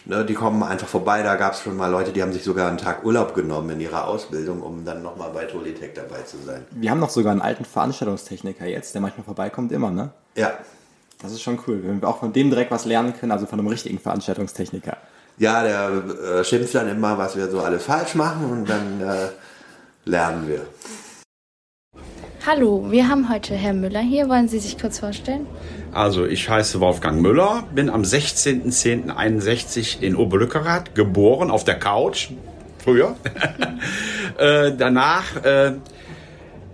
ne, 0.06 0.26
die 0.26 0.34
kommen 0.34 0.64
einfach 0.64 0.88
vorbei. 0.88 1.24
Da 1.24 1.36
gab 1.36 1.54
es 1.54 1.62
schon 1.62 1.78
mal 1.78 1.90
Leute, 1.90 2.12
die 2.12 2.22
haben 2.22 2.34
sich 2.34 2.44
sogar 2.44 2.68
einen 2.68 2.78
Tag 2.80 3.06
Urlaub 3.06 3.34
genommen 3.36 3.70
in 3.72 3.80
ihrer 3.80 4.08
Ausbildung, 4.08 4.62
um 4.62 4.86
dann 4.86 5.04
nochmal 5.04 5.30
bei 5.32 5.46
Tolitech 5.46 5.92
dabei 5.94 6.24
zu 6.24 6.38
sein. 6.46 6.66
Wir 6.72 6.90
haben 6.92 7.00
noch 7.00 7.12
sogar 7.12 7.32
einen 7.32 7.42
alten 7.42 7.64
Veranstaltungstechniker 7.64 8.66
jetzt, 8.66 8.94
der 8.96 9.02
manchmal 9.02 9.24
vorbeikommt, 9.24 9.72
immer, 9.72 9.92
ne? 9.92 10.12
Ja, 10.36 10.54
Das 11.24 11.32
ist 11.32 11.42
schon 11.42 11.58
cool, 11.68 11.82
wenn 11.86 12.02
wir 12.02 12.10
auch 12.10 12.20
von 12.20 12.34
dem 12.34 12.50
direkt 12.50 12.70
was 12.70 12.84
lernen 12.84 13.14
können, 13.18 13.32
also 13.32 13.46
von 13.46 13.58
einem 13.58 13.70
richtigen 13.70 13.98
Veranstaltungstechniker. 13.98 14.98
ja 15.38 15.64
der 15.64 16.40
äh, 16.40 16.44
schimpft 16.44 16.76
dann 16.76 16.90
immer, 16.90 17.18
was 17.18 17.38
wir 17.38 17.50
so 17.50 17.62
alles 17.62 17.86
falsch 17.86 18.16
machen 18.16 18.44
und 18.52 18.70
dann 18.70 19.00
äh, 19.00 19.30
lernen 20.04 20.50
wir. 20.50 20.66
Hallo, 22.46 22.92
wir 22.92 23.08
haben 23.08 23.30
heute 23.30 23.56
Herrn 23.56 23.80
Müller 23.80 24.02
hier. 24.02 24.28
Wollen 24.28 24.50
Sie 24.50 24.60
sich 24.60 24.78
kurz 24.78 25.00
vorstellen? 25.00 25.48
Also 25.94 26.26
ich 26.26 26.50
heiße 26.50 26.82
Wolfgang 26.82 27.22
Müller, 27.22 27.64
bin 27.74 27.90
am 27.90 28.02
16.10.61 28.02 30.02
in 30.02 30.18
Oberlückerath 30.18 30.94
geboren, 30.94 31.52
auf 31.52 31.64
der 31.64 31.80
Couch, 31.80 32.32
früher. 32.80 33.16
äh, 34.38 34.74
danach, 34.78 35.42
äh, 35.46 35.76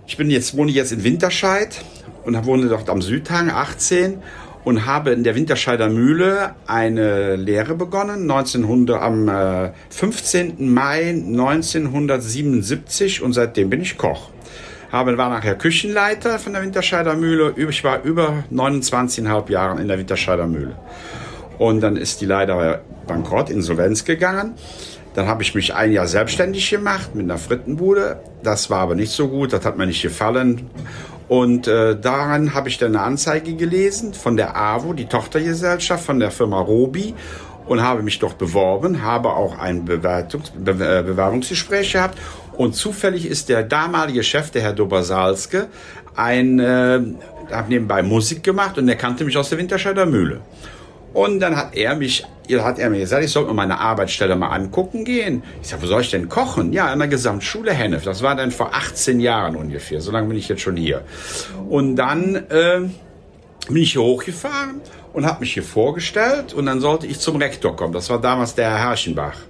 ich 0.08 0.16
bin 0.16 0.28
jetzt, 0.28 0.56
wohne 0.56 0.72
jetzt 0.72 0.90
in 0.90 1.04
Winterscheid 1.04 1.80
und 2.24 2.46
wohne 2.46 2.68
dort 2.68 2.88
am 2.90 3.02
Südhang, 3.02 3.50
18 3.50 4.22
und 4.64 4.86
habe 4.86 5.10
in 5.10 5.24
der 5.24 5.34
Winterscheider 5.34 5.88
Mühle 5.88 6.54
eine 6.66 7.36
Lehre 7.36 7.74
begonnen, 7.74 8.30
1900, 8.30 9.00
am 9.00 9.28
äh, 9.28 9.72
15. 9.90 10.72
Mai 10.72 11.10
1977 11.10 13.22
und 13.22 13.32
seitdem 13.32 13.70
bin 13.70 13.80
ich 13.80 13.96
Koch 13.96 14.30
habe, 14.90 15.16
war 15.16 15.30
nachher 15.30 15.56
Küchenleiter 15.56 16.38
von 16.38 16.52
der 16.52 16.62
Winterscheider 16.62 17.14
Mühle. 17.14 17.54
Ich 17.56 17.84
war 17.84 18.02
über 18.02 18.44
29,5 18.52 19.50
Jahre 19.50 19.80
in 19.80 19.88
der 19.88 19.98
Winterscheider 19.98 20.46
Mühle. 20.46 20.76
Und 21.58 21.80
dann 21.80 21.96
ist 21.96 22.20
die 22.20 22.26
leider 22.26 22.80
bankrott, 23.06 23.50
Insolvenz 23.50 24.04
gegangen. 24.04 24.54
Dann 25.14 25.26
habe 25.26 25.42
ich 25.42 25.54
mich 25.54 25.74
ein 25.74 25.92
Jahr 25.92 26.06
selbstständig 26.06 26.70
gemacht 26.70 27.14
mit 27.14 27.24
einer 27.24 27.38
Frittenbude. 27.38 28.20
Das 28.42 28.70
war 28.70 28.80
aber 28.80 28.94
nicht 28.94 29.10
so 29.10 29.28
gut, 29.28 29.52
das 29.52 29.64
hat 29.64 29.76
mir 29.76 29.86
nicht 29.86 30.02
gefallen. 30.02 30.70
Und 31.30 31.68
äh, 31.68 31.96
daran 31.96 32.54
habe 32.54 32.68
ich 32.68 32.78
dann 32.78 32.96
eine 32.96 33.04
Anzeige 33.04 33.54
gelesen 33.54 34.14
von 34.14 34.36
der 34.36 34.56
AWO, 34.56 34.94
die 34.94 35.04
Tochtergesellschaft 35.04 36.04
von 36.04 36.18
der 36.18 36.32
Firma 36.32 36.58
Robi 36.58 37.14
und 37.66 37.80
habe 37.80 38.02
mich 38.02 38.18
dort 38.18 38.36
beworben, 38.36 39.04
habe 39.04 39.28
auch 39.28 39.56
ein 39.56 39.84
Bewertungs 39.84 40.50
Be 40.50 40.72
äh, 40.72 41.04
Bewerbungsgespräch 41.04 41.92
gehabt 41.92 42.18
und 42.56 42.74
zufällig 42.74 43.26
ist 43.26 43.48
der 43.48 43.62
damalige 43.62 44.24
Chef, 44.24 44.50
der 44.50 44.62
Herr 44.62 44.72
Dobersalske, 44.72 45.68
ein, 46.16 46.58
äh, 46.58 47.00
hat 47.52 47.68
nebenbei 47.68 48.02
Musik 48.02 48.42
gemacht 48.42 48.76
und 48.76 48.88
er 48.88 48.96
kannte 48.96 49.24
mich 49.24 49.38
aus 49.38 49.50
der 49.50 49.58
Winterscheider 49.58 50.06
Mühle. 50.06 50.40
Und 51.12 51.40
dann 51.40 51.56
hat 51.56 51.74
er 51.74 51.96
mich, 51.96 52.24
hat 52.50 52.78
er 52.78 52.90
mir 52.90 53.00
gesagt, 53.00 53.24
ich 53.24 53.30
soll 53.30 53.44
mir 53.44 53.54
meine 53.54 53.78
Arbeitsstelle 53.78 54.36
mal 54.36 54.50
angucken 54.50 55.04
gehen. 55.04 55.42
Ich 55.62 55.68
sag, 55.68 55.82
wo 55.82 55.86
soll 55.86 56.02
ich 56.02 56.10
denn 56.10 56.28
kochen? 56.28 56.72
Ja, 56.72 56.86
an 56.86 56.98
der 56.98 57.08
Gesamtschule 57.08 57.72
Hennef. 57.72 58.04
Das 58.04 58.22
war 58.22 58.36
dann 58.36 58.50
vor 58.50 58.74
18 58.74 59.20
Jahren 59.20 59.56
ungefähr. 59.56 60.00
So 60.00 60.12
lange 60.12 60.28
bin 60.28 60.38
ich 60.38 60.48
jetzt 60.48 60.62
schon 60.62 60.76
hier. 60.76 61.02
Und 61.68 61.96
dann 61.96 62.36
äh, 62.36 62.80
bin 63.68 63.76
ich 63.76 63.92
hier 63.92 64.02
hochgefahren 64.02 64.80
und 65.12 65.26
habe 65.26 65.40
mich 65.40 65.54
hier 65.54 65.62
vorgestellt 65.62 66.54
und 66.54 66.66
dann 66.66 66.80
sollte 66.80 67.06
ich 67.06 67.18
zum 67.18 67.36
Rektor 67.36 67.74
kommen. 67.74 67.92
Das 67.92 68.08
war 68.10 68.20
damals 68.20 68.54
der 68.54 68.70
Herr 68.70 68.90
Herrschenbach. 68.90 69.49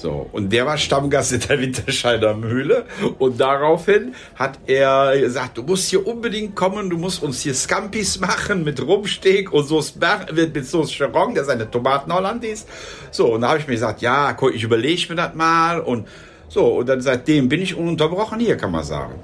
So, 0.00 0.30
und 0.30 0.52
der 0.52 0.64
war 0.64 0.78
Stammgast 0.78 1.32
in 1.32 1.40
der 1.40 1.58
Winterscheider 1.58 2.32
Mühle. 2.32 2.84
Und 3.18 3.40
daraufhin 3.40 4.14
hat 4.36 4.60
er 4.68 5.18
gesagt, 5.18 5.58
du 5.58 5.64
musst 5.64 5.90
hier 5.90 6.06
unbedingt 6.06 6.54
kommen, 6.54 6.88
du 6.88 6.96
musst 6.96 7.20
uns 7.20 7.40
hier 7.40 7.52
Scampis 7.52 8.20
machen 8.20 8.62
mit 8.62 8.80
Rumsteak 8.80 9.52
und 9.52 9.68
Ber 9.98 10.26
mit, 10.32 10.54
mit 10.54 10.66
Sauce 10.66 10.92
Chiron, 10.92 11.34
der 11.34 11.44
seine 11.44 11.68
Tomaten 11.68 12.12
Hollandaise. 12.12 12.66
So, 13.10 13.34
und 13.34 13.40
da 13.40 13.48
habe 13.48 13.58
ich 13.58 13.66
mir 13.66 13.74
gesagt, 13.74 14.00
ja, 14.00 14.36
ich 14.54 14.62
überlege 14.62 15.06
mir 15.08 15.16
das 15.16 15.34
mal. 15.34 15.80
Und 15.80 16.06
so, 16.48 16.78
und 16.78 16.88
dann 16.88 17.00
seitdem 17.00 17.48
bin 17.48 17.60
ich 17.60 17.74
ununterbrochen 17.74 18.38
hier, 18.38 18.56
kann 18.56 18.70
man 18.70 18.84
sagen 18.84 19.14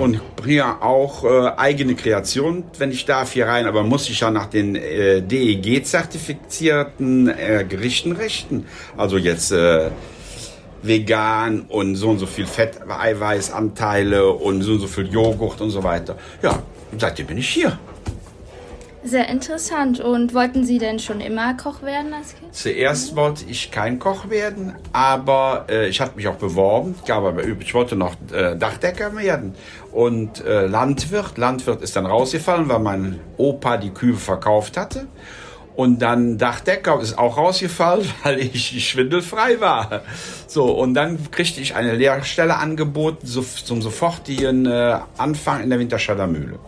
und 0.00 0.36
bringe 0.36 0.82
auch 0.82 1.24
äh, 1.24 1.52
eigene 1.56 1.94
Kreation, 1.94 2.64
wenn 2.78 2.90
ich 2.90 3.04
darf, 3.04 3.32
hier 3.32 3.46
rein. 3.46 3.66
Aber 3.66 3.82
muss 3.82 4.08
ich 4.08 4.20
ja 4.20 4.30
nach 4.30 4.46
den 4.46 4.76
äh, 4.76 5.20
DEG-zertifizierten 5.22 7.28
äh, 7.28 7.66
Gerichten 7.68 8.12
richten. 8.12 8.66
Also 8.96 9.18
jetzt 9.18 9.52
äh, 9.52 9.90
vegan 10.82 11.66
und 11.68 11.96
so 11.96 12.08
und 12.10 12.18
so 12.18 12.26
viel 12.26 12.46
Fett, 12.46 12.80
Eiweißanteile 12.88 14.30
und 14.30 14.62
so 14.62 14.72
und 14.72 14.80
so 14.80 14.86
viel 14.86 15.12
Joghurt 15.12 15.60
und 15.60 15.70
so 15.70 15.84
weiter. 15.84 16.16
Ja, 16.42 16.62
seitdem 16.96 17.26
bin 17.26 17.36
ich 17.38 17.50
hier. 17.50 17.78
Sehr 19.02 19.30
interessant. 19.30 20.00
Und 20.00 20.34
wollten 20.34 20.64
Sie 20.64 20.78
denn 20.78 20.98
schon 20.98 21.22
immer 21.22 21.54
Koch 21.54 21.82
werden 21.82 22.12
als 22.12 22.36
Kind? 22.36 22.54
Zuerst 22.54 23.16
wollte 23.16 23.46
ich 23.48 23.70
kein 23.70 23.98
Koch 23.98 24.28
werden, 24.28 24.74
aber 24.92 25.64
äh, 25.70 25.88
ich 25.88 26.02
hatte 26.02 26.16
mich 26.16 26.28
auch 26.28 26.36
beworben. 26.36 26.94
Ich, 26.98 27.06
gab 27.06 27.24
aber, 27.24 27.42
ich 27.44 27.72
wollte 27.72 27.96
noch 27.96 28.14
äh, 28.30 28.56
Dachdecker 28.56 29.16
werden 29.16 29.54
und 29.92 30.44
äh, 30.44 30.66
Landwirt. 30.66 31.38
Landwirt 31.38 31.82
ist 31.82 31.96
dann 31.96 32.06
rausgefallen, 32.06 32.68
weil 32.68 32.78
mein 32.78 33.20
Opa 33.36 33.76
die 33.76 33.90
Kühe 33.90 34.14
verkauft 34.14 34.76
hatte. 34.76 35.06
Und 35.76 36.00
dann 36.00 36.36
Dachdecker 36.36 37.00
ist 37.00 37.16
auch 37.16 37.36
rausgefallen, 37.36 38.06
weil 38.22 38.40
ich 38.40 38.88
schwindelfrei 38.88 39.60
war. 39.60 40.02
So, 40.46 40.70
und 40.72 40.94
dann 40.94 41.30
kriegte 41.30 41.60
ich 41.60 41.74
eine 41.74 41.94
Lehrstelle 41.94 42.56
angeboten 42.56 43.26
so, 43.26 43.42
zum 43.42 43.80
sofortigen 43.80 44.66
äh, 44.66 44.98
Anfang 45.16 45.62
in 45.62 45.70
der 45.70 45.78
Winterscheider 45.78 46.26
Mühle. 46.26 46.58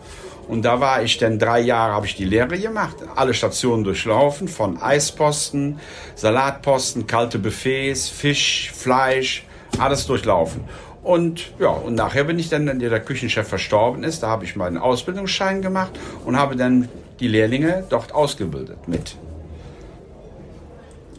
Und 0.47 0.63
da 0.65 0.79
war 0.79 1.01
ich 1.03 1.17
dann 1.17 1.39
drei 1.39 1.61
Jahre, 1.61 1.93
habe 1.93 2.05
ich 2.05 2.15
die 2.15 2.25
Lehre 2.25 2.59
gemacht, 2.59 2.97
alle 3.15 3.33
Stationen 3.33 3.83
durchlaufen, 3.83 4.47
von 4.47 4.81
Eisposten, 4.81 5.79
Salatposten, 6.15 7.07
kalte 7.07 7.39
Buffets, 7.39 8.09
Fisch, 8.09 8.71
Fleisch, 8.75 9.45
alles 9.79 10.05
durchlaufen. 10.05 10.65
Und 11.03 11.51
ja, 11.59 11.69
und 11.69 11.95
nachher 11.95 12.23
bin 12.23 12.39
ich 12.39 12.49
dann, 12.49 12.65
wenn 12.65 12.79
der 12.79 12.99
Küchenchef 12.99 13.47
verstorben 13.47 14.03
ist, 14.03 14.23
da 14.23 14.29
habe 14.29 14.45
ich 14.45 14.55
meinen 14.55 14.77
Ausbildungsschein 14.77 15.61
gemacht 15.61 15.91
und 16.25 16.37
habe 16.37 16.55
dann 16.55 16.87
die 17.19 17.27
Lehrlinge 17.27 17.83
dort 17.89 18.13
ausgebildet 18.13 18.87
mit. 18.87 19.17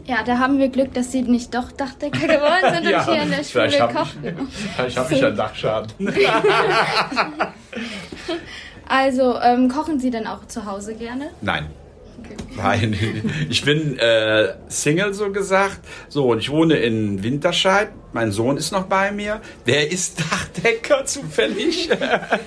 Ja, 0.05 0.23
da 0.23 0.37
haben 0.37 0.59
wir 0.59 0.69
Glück, 0.69 0.93
dass 0.93 1.11
Sie 1.11 1.23
nicht 1.23 1.53
doch 1.53 1.71
Dachdecker 1.71 2.27
geworden 2.27 2.73
sind 2.83 2.93
und 2.93 3.05
hier 3.05 3.21
in 3.23 3.29
der 3.29 3.43
Schule 3.43 3.43
vielleicht 3.43 3.81
habe 3.81 3.93
kochen. 3.93 4.23
ich, 4.23 4.57
vielleicht 4.75 4.97
hab 4.97 5.11
ich 5.11 5.25
einen 5.25 5.35
Dachschaden. 5.37 5.91
Also, 8.87 9.39
ähm, 9.39 9.67
kochen 9.67 9.99
Sie 9.99 10.11
denn 10.11 10.27
auch 10.27 10.45
zu 10.47 10.65
Hause 10.65 10.93
gerne? 10.95 11.31
Nein. 11.41 11.67
Nein, 12.55 12.97
ich 13.49 13.63
bin 13.63 13.97
äh, 13.99 14.53
Single 14.67 15.13
so 15.13 15.31
gesagt. 15.31 15.79
So, 16.09 16.31
und 16.31 16.39
ich 16.39 16.49
wohne 16.49 16.77
in 16.77 17.23
Winterscheid. 17.23 17.89
Mein 18.13 18.31
Sohn 18.31 18.57
ist 18.57 18.71
noch 18.71 18.85
bei 18.85 19.11
mir. 19.11 19.41
Der 19.67 19.91
ist 19.91 20.19
Dachdecker 20.31 21.05
zufällig. 21.05 21.89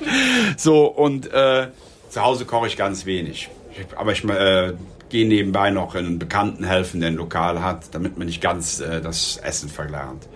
so, 0.56 0.86
und 0.86 1.32
äh, 1.32 1.68
zu 2.08 2.22
Hause 2.22 2.44
koche 2.44 2.66
ich 2.66 2.76
ganz 2.76 3.06
wenig. 3.06 3.50
Aber 3.96 4.12
ich 4.12 4.24
äh, 4.24 4.72
gehe 5.08 5.28
nebenbei 5.28 5.70
noch 5.70 5.94
einen 5.94 6.18
Bekannten 6.18 6.64
helfen, 6.64 7.00
der 7.00 7.10
ein 7.10 7.16
Lokal 7.16 7.62
hat, 7.62 7.94
damit 7.94 8.18
man 8.18 8.26
nicht 8.26 8.40
ganz 8.40 8.80
äh, 8.80 9.00
das 9.00 9.36
Essen 9.38 9.68
verlernt. 9.68 10.26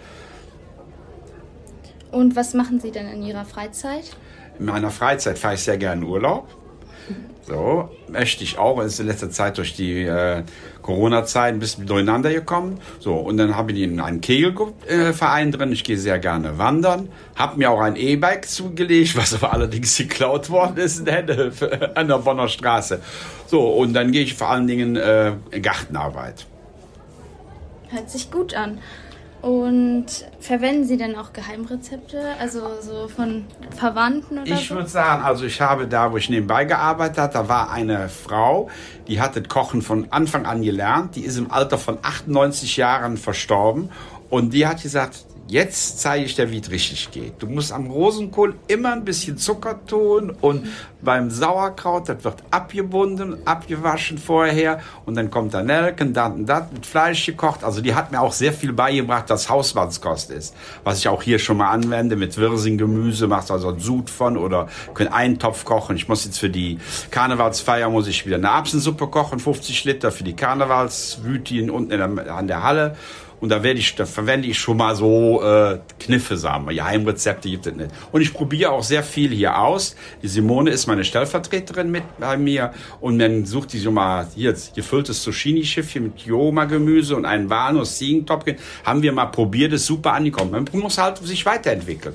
Und 2.10 2.36
was 2.36 2.52
machen 2.52 2.78
Sie 2.78 2.90
denn 2.90 3.08
in 3.08 3.22
Ihrer 3.22 3.46
Freizeit? 3.46 4.16
In 4.58 4.66
meiner 4.66 4.90
Freizeit 4.90 5.38
fahre 5.38 5.54
ich 5.54 5.62
sehr 5.62 5.78
gerne 5.78 6.04
Urlaub. 6.04 6.46
So, 7.44 7.90
möchte 8.08 8.44
ich 8.44 8.56
auch. 8.58 8.80
Ist 8.80 9.00
in 9.00 9.06
letzter 9.06 9.30
Zeit 9.30 9.58
durch 9.58 9.74
die 9.74 10.04
äh, 10.04 10.44
Corona-Zeit 10.82 11.54
ein 11.54 11.58
bisschen 11.58 11.86
durcheinander 11.86 12.32
gekommen. 12.32 12.80
So, 13.00 13.14
und 13.14 13.36
dann 13.36 13.56
habe 13.56 13.72
ich 13.72 13.80
in 13.80 14.00
einen 14.00 14.20
Kegelverein 14.20 15.50
drin. 15.50 15.72
Ich 15.72 15.82
gehe 15.82 15.98
sehr 15.98 16.20
gerne 16.20 16.58
wandern. 16.58 17.08
Habe 17.34 17.58
mir 17.58 17.70
auch 17.70 17.80
ein 17.80 17.96
E-Bike 17.96 18.48
zugelegt, 18.48 19.16
was 19.16 19.34
aber 19.34 19.52
allerdings 19.52 19.96
geklaut 19.96 20.50
worden 20.50 20.76
ist 20.76 21.00
in 21.00 21.04
der, 21.06 21.52
an 21.96 22.06
der 22.06 22.18
Bonner 22.18 22.48
Straße. 22.48 23.00
So, 23.46 23.68
und 23.68 23.92
dann 23.92 24.12
gehe 24.12 24.22
ich 24.22 24.34
vor 24.34 24.48
allen 24.48 24.68
Dingen 24.68 24.94
äh, 24.94 25.32
Gartenarbeit. 25.60 26.46
Hört 27.88 28.08
sich 28.08 28.30
gut 28.30 28.54
an. 28.54 28.78
Und 29.42 30.06
verwenden 30.38 30.84
Sie 30.84 30.96
denn 30.96 31.16
auch 31.16 31.32
Geheimrezepte, 31.32 32.20
also 32.38 32.60
so 32.80 33.08
von 33.08 33.44
Verwandten 33.76 34.38
oder 34.38 34.46
Ich 34.52 34.68
so? 34.68 34.76
würde 34.76 34.88
sagen, 34.88 35.24
also 35.24 35.44
ich 35.44 35.60
habe 35.60 35.88
da, 35.88 36.12
wo 36.12 36.16
ich 36.16 36.30
nebenbei 36.30 36.64
gearbeitet 36.64 37.18
habe, 37.18 37.32
da 37.32 37.48
war 37.48 37.70
eine 37.72 38.08
Frau, 38.08 38.70
die 39.08 39.20
hatte 39.20 39.42
Kochen 39.42 39.82
von 39.82 40.06
Anfang 40.10 40.46
an 40.46 40.62
gelernt. 40.62 41.16
Die 41.16 41.22
ist 41.24 41.38
im 41.38 41.50
Alter 41.50 41.76
von 41.76 41.98
98 42.02 42.76
Jahren 42.76 43.16
verstorben. 43.16 43.90
Und 44.30 44.54
die 44.54 44.64
hat 44.66 44.80
gesagt, 44.80 45.26
jetzt 45.52 46.00
zeige 46.00 46.24
ich 46.24 46.34
dir, 46.34 46.50
wie 46.50 46.60
es 46.60 46.70
richtig 46.70 47.10
geht. 47.10 47.34
Du 47.40 47.46
musst 47.46 47.72
am 47.72 47.88
Rosenkohl 47.88 48.54
immer 48.68 48.92
ein 48.92 49.04
bisschen 49.04 49.36
Zucker 49.36 49.84
tun 49.84 50.34
und 50.40 50.66
beim 51.02 51.30
Sauerkraut, 51.30 52.08
das 52.08 52.24
wird 52.24 52.42
abgebunden, 52.50 53.36
abgewaschen 53.44 54.16
vorher 54.16 54.80
und 55.04 55.14
dann 55.14 55.30
kommt 55.30 55.52
da 55.52 55.62
Nelken, 55.62 56.14
dann 56.14 56.46
das 56.46 56.72
mit 56.72 56.86
Fleisch 56.86 57.26
gekocht. 57.26 57.64
Also 57.64 57.82
die 57.82 57.94
hat 57.94 58.12
mir 58.12 58.22
auch 58.22 58.32
sehr 58.32 58.54
viel 58.54 58.72
beigebracht, 58.72 59.24
was 59.28 59.50
Hausmannskost 59.50 60.30
ist. 60.30 60.54
Was 60.84 61.00
ich 61.00 61.08
auch 61.08 61.22
hier 61.22 61.38
schon 61.38 61.58
mal 61.58 61.70
anwende 61.70 62.16
mit 62.16 62.38
Wirsinggemüse, 62.38 63.26
machst 63.26 63.50
also 63.50 63.68
einen 63.68 63.80
Sud 63.80 64.08
von 64.08 64.38
oder 64.38 64.68
können 64.94 65.12
einen 65.12 65.38
Topf 65.38 65.66
kochen. 65.66 65.96
Ich 65.96 66.08
muss 66.08 66.24
jetzt 66.24 66.38
für 66.38 66.50
die 66.50 66.78
Karnevalsfeier 67.10 67.90
muss 67.90 68.08
ich 68.08 68.24
wieder 68.24 68.36
eine 68.36 68.48
Erbsensuppe 68.48 69.06
kochen, 69.08 69.38
50 69.38 69.84
Liter 69.84 70.12
für 70.12 70.24
die 70.24 70.34
Karnevalswütien 70.34 71.68
unten 71.68 71.90
der, 71.90 72.34
an 72.34 72.46
der 72.46 72.62
Halle. 72.62 72.96
Und 73.42 73.48
da, 73.48 73.64
werde 73.64 73.80
ich, 73.80 73.96
da 73.96 74.06
verwende 74.06 74.46
ich 74.46 74.56
schon 74.56 74.76
mal 74.76 74.94
so 74.94 75.42
äh, 75.42 75.80
Kniffe, 75.98 76.36
sagen 76.36 76.64
wir. 76.64 76.74
Geheimrezepte 76.76 77.50
gibt 77.50 77.66
es 77.66 77.74
nicht. 77.74 77.90
Und 78.12 78.20
ich 78.20 78.32
probiere 78.32 78.70
auch 78.70 78.84
sehr 78.84 79.02
viel 79.02 79.32
hier 79.32 79.58
aus. 79.58 79.96
Die 80.22 80.28
Simone 80.28 80.70
ist 80.70 80.86
meine 80.86 81.02
Stellvertreterin 81.02 81.90
mit 81.90 82.04
bei 82.20 82.36
mir. 82.36 82.72
Und 83.00 83.18
dann 83.18 83.44
sucht 83.44 83.72
die 83.72 83.80
so 83.80 83.90
mal 83.90 84.28
hier 84.32 84.54
gefülltes 84.76 85.24
Zucchini-Schiffchen 85.24 86.04
mit 86.04 86.18
Kioma-Gemüse 86.18 87.16
und 87.16 87.24
einen 87.24 87.50
Walnuss-Ziegentopfchen. 87.50 88.58
Haben 88.84 89.02
wir 89.02 89.12
mal 89.12 89.26
probiert, 89.26 89.72
ist 89.72 89.86
super 89.86 90.12
angekommen. 90.12 90.52
Man 90.52 90.80
muss 90.80 90.98
halt 90.98 91.18
sich 91.18 91.44
weiterentwickeln. 91.44 92.14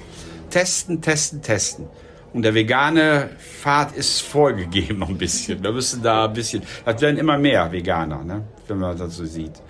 Testen, 0.49 1.01
testen, 1.01 1.41
testen. 1.41 1.87
Und 2.31 2.43
der 2.43 2.53
vegane 2.53 3.31
Pfad 3.37 3.97
ist 3.97 4.21
vorgegeben 4.21 5.03
ein 5.07 5.17
bisschen. 5.17 5.61
Wir 5.61 5.73
müssen 5.73 6.01
da 6.01 6.23
ein 6.23 6.33
bisschen, 6.33 6.63
das 6.85 7.01
werden 7.01 7.17
immer 7.17 7.37
mehr 7.37 7.69
Veganer, 7.69 8.23
ne? 8.23 8.45
wenn 8.69 8.77
man 8.77 8.97
das 8.97 9.17
so 9.17 9.25
sieht. 9.25 9.61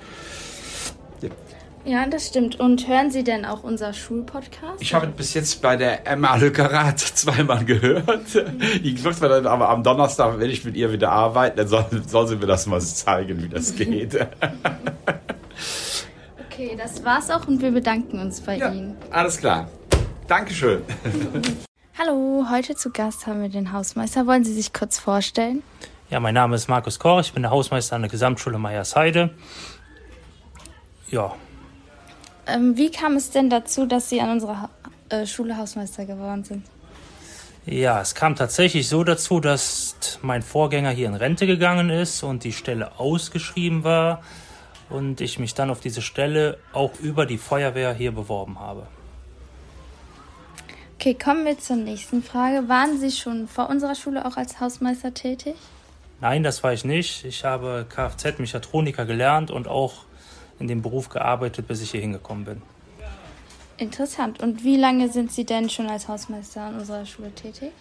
Ja, 1.88 2.06
das 2.06 2.28
stimmt. 2.28 2.60
Und 2.60 2.86
hören 2.90 3.12
Sie 3.12 3.24
denn 3.24 3.46
auch 3.46 3.64
unser 3.64 3.94
Schulpodcast? 3.94 4.82
Ich 4.82 4.94
habe 4.94 5.08
bis 5.08 5.34
jetzt 5.34 5.62
bei 5.62 5.78
der 5.78 6.06
Emma 6.06 6.36
Lückerath 6.36 7.00
zweimal 7.00 7.64
gehört. 7.64 8.36
Ich 8.84 9.02
wird 9.06 9.22
mir 9.22 9.30
dann 9.30 9.48
aber 9.48 9.70
am 9.70 9.84
Donnerstag, 9.84 10.38
wenn 10.38 10.50
ich 10.50 10.66
mit 10.66 10.76
ihr 10.76 10.92
wieder 10.92 11.14
arbeite, 11.14 11.56
dann 11.56 11.68
soll, 11.70 11.86
soll 12.06 12.28
sie 12.28 12.36
mir 12.36 12.46
das 12.46 12.66
mal 12.66 12.82
zeigen, 12.82 13.42
wie 13.42 13.50
das 13.50 13.74
geht. 13.74 14.18
Okay, 16.50 16.76
das 16.76 17.06
war's 17.06 17.30
auch 17.30 17.48
und 17.48 17.62
wir 17.62 17.70
bedanken 17.70 18.20
uns 18.20 18.42
bei 18.42 18.58
Ja, 18.58 18.72
Ihnen. 18.72 18.98
alles 19.12 19.38
klar. 19.38 19.70
Dankeschön. 20.28 20.82
Hallo, 22.00 22.48
heute 22.50 22.74
zu 22.74 22.90
Gast 22.90 23.28
haben 23.28 23.44
wir 23.44 23.50
den 23.50 23.72
Hausmeister. 23.72 24.26
Wollen 24.26 24.44
Sie 24.44 24.54
sich 24.54 24.74
kurz 24.74 24.98
vorstellen? 24.98 25.62
Ja, 26.10 26.20
mein 26.20 26.34
Name 26.34 26.56
ist 26.56 26.68
Markus 26.68 26.98
Koch, 26.98 27.20
ich 27.20 27.32
bin 27.32 27.44
der 27.44 27.52
Hausmeister 27.52 27.96
an 27.96 28.02
der 28.02 28.10
Gesamtschule 28.10 28.58
Meyersheide. 28.58 29.30
Ja, 31.12 31.36
Ähm, 32.48 32.78
wie 32.78 32.92
kam 32.92 33.16
es 33.16 33.30
denn 33.32 33.50
dazu, 33.50 33.86
dass 33.86 34.10
Sie 34.10 34.22
an 34.22 34.30
unserer 34.32 34.62
Ha- 34.64 34.70
äh, 35.10 35.26
Schule 35.26 35.58
Hausmeister 35.58 36.06
geworden 36.06 36.44
sind? 36.44 36.66
ja, 37.66 38.00
es 38.00 38.16
kam 38.16 38.38
tatsächlich 38.38 38.88
so 38.88 39.04
dazu, 39.04 39.42
dass 39.42 39.96
mein 40.22 40.42
Vorgänger 40.42 40.92
hier 40.92 41.08
in 41.08 41.16
Rente 41.16 41.46
gegangen 41.46 41.90
ist 41.90 42.24
und 42.24 42.46
die 42.46 42.54
Stelle 42.54 42.98
ausgeschrieben 42.98 43.84
war 43.84 44.24
und 44.90 45.20
ich 45.20 45.38
mich 45.38 45.54
dann 45.54 45.70
auf 45.70 45.82
diese 45.82 46.02
Stelle 46.02 46.60
auch 46.72 46.92
über 47.02 47.26
die 47.26 47.38
Feuerwehr 47.38 47.94
hier 47.94 48.14
beworben 48.14 48.58
habe. 48.60 48.88
Okay, 50.96 51.14
kommen 51.14 51.44
wir 51.46 51.60
zur 51.60 51.76
nächsten 51.76 52.24
Frage. 52.24 52.70
Waren 52.70 52.98
Sie 53.00 53.12
schon 53.12 53.50
vor 53.50 53.70
unserer 53.70 53.96
Schule 53.96 54.26
auch 54.26 54.38
als 54.38 54.62
Hausmeister 54.62 55.14
tätig? 55.14 55.56
Nein, 56.22 56.44
das 56.44 56.64
war 56.64 56.72
ich 56.72 56.86
nicht. 56.86 57.26
Ich 57.26 57.44
habe 57.44 57.86
Kfz-Mechatroniker 57.90 59.06
gelernt 59.06 59.52
und 59.52 59.68
auch 59.68 60.06
in 60.60 60.68
dem 60.68 60.82
Beruf 60.82 61.10
gearbeitet, 61.10 61.68
bis 61.68 61.82
ich 61.82 61.92
hier 61.92 62.02
hingekommen 62.02 62.46
bin. 62.46 62.62
Interessant. 63.78 64.42
Und 64.42 64.64
wie 64.64 64.78
lange 64.78 65.10
sind 65.10 65.32
Sie 65.32 65.46
denn 65.46 65.70
schon 65.70 65.88
als 65.88 66.08
Hausmeister 66.08 66.62
an 66.62 66.80
unserer 66.80 67.06
Schule 67.06 67.34
tätig? 67.34 67.72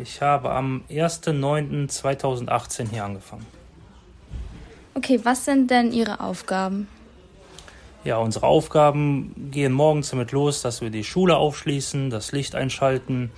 Ich 0.00 0.22
habe 0.22 0.50
am 0.50 0.82
1.9.2018 0.88 2.88
hier 2.88 3.04
angefangen. 3.04 3.46
Okay, 4.94 5.20
was 5.22 5.44
sind 5.44 5.70
denn 5.70 5.92
Ihre 5.92 6.20
Aufgaben? 6.20 6.88
Ja, 8.04 8.16
unsere 8.16 8.46
Aufgaben 8.46 9.50
gehen 9.50 9.72
morgens 9.72 10.10
damit 10.10 10.32
los, 10.32 10.62
dass 10.62 10.80
wir 10.80 10.90
die 10.90 11.04
Schule 11.04 11.36
aufschließen, 11.36 12.10
das 12.10 12.32
Licht 12.32 12.54
einschalten. 12.54 13.30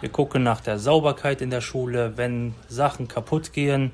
Wir 0.00 0.08
gucken 0.08 0.42
nach 0.42 0.60
der 0.60 0.78
Sauberkeit 0.78 1.42
in 1.42 1.50
der 1.50 1.60
Schule. 1.60 2.16
Wenn 2.16 2.54
Sachen 2.68 3.06
kaputt 3.06 3.52
gehen, 3.52 3.92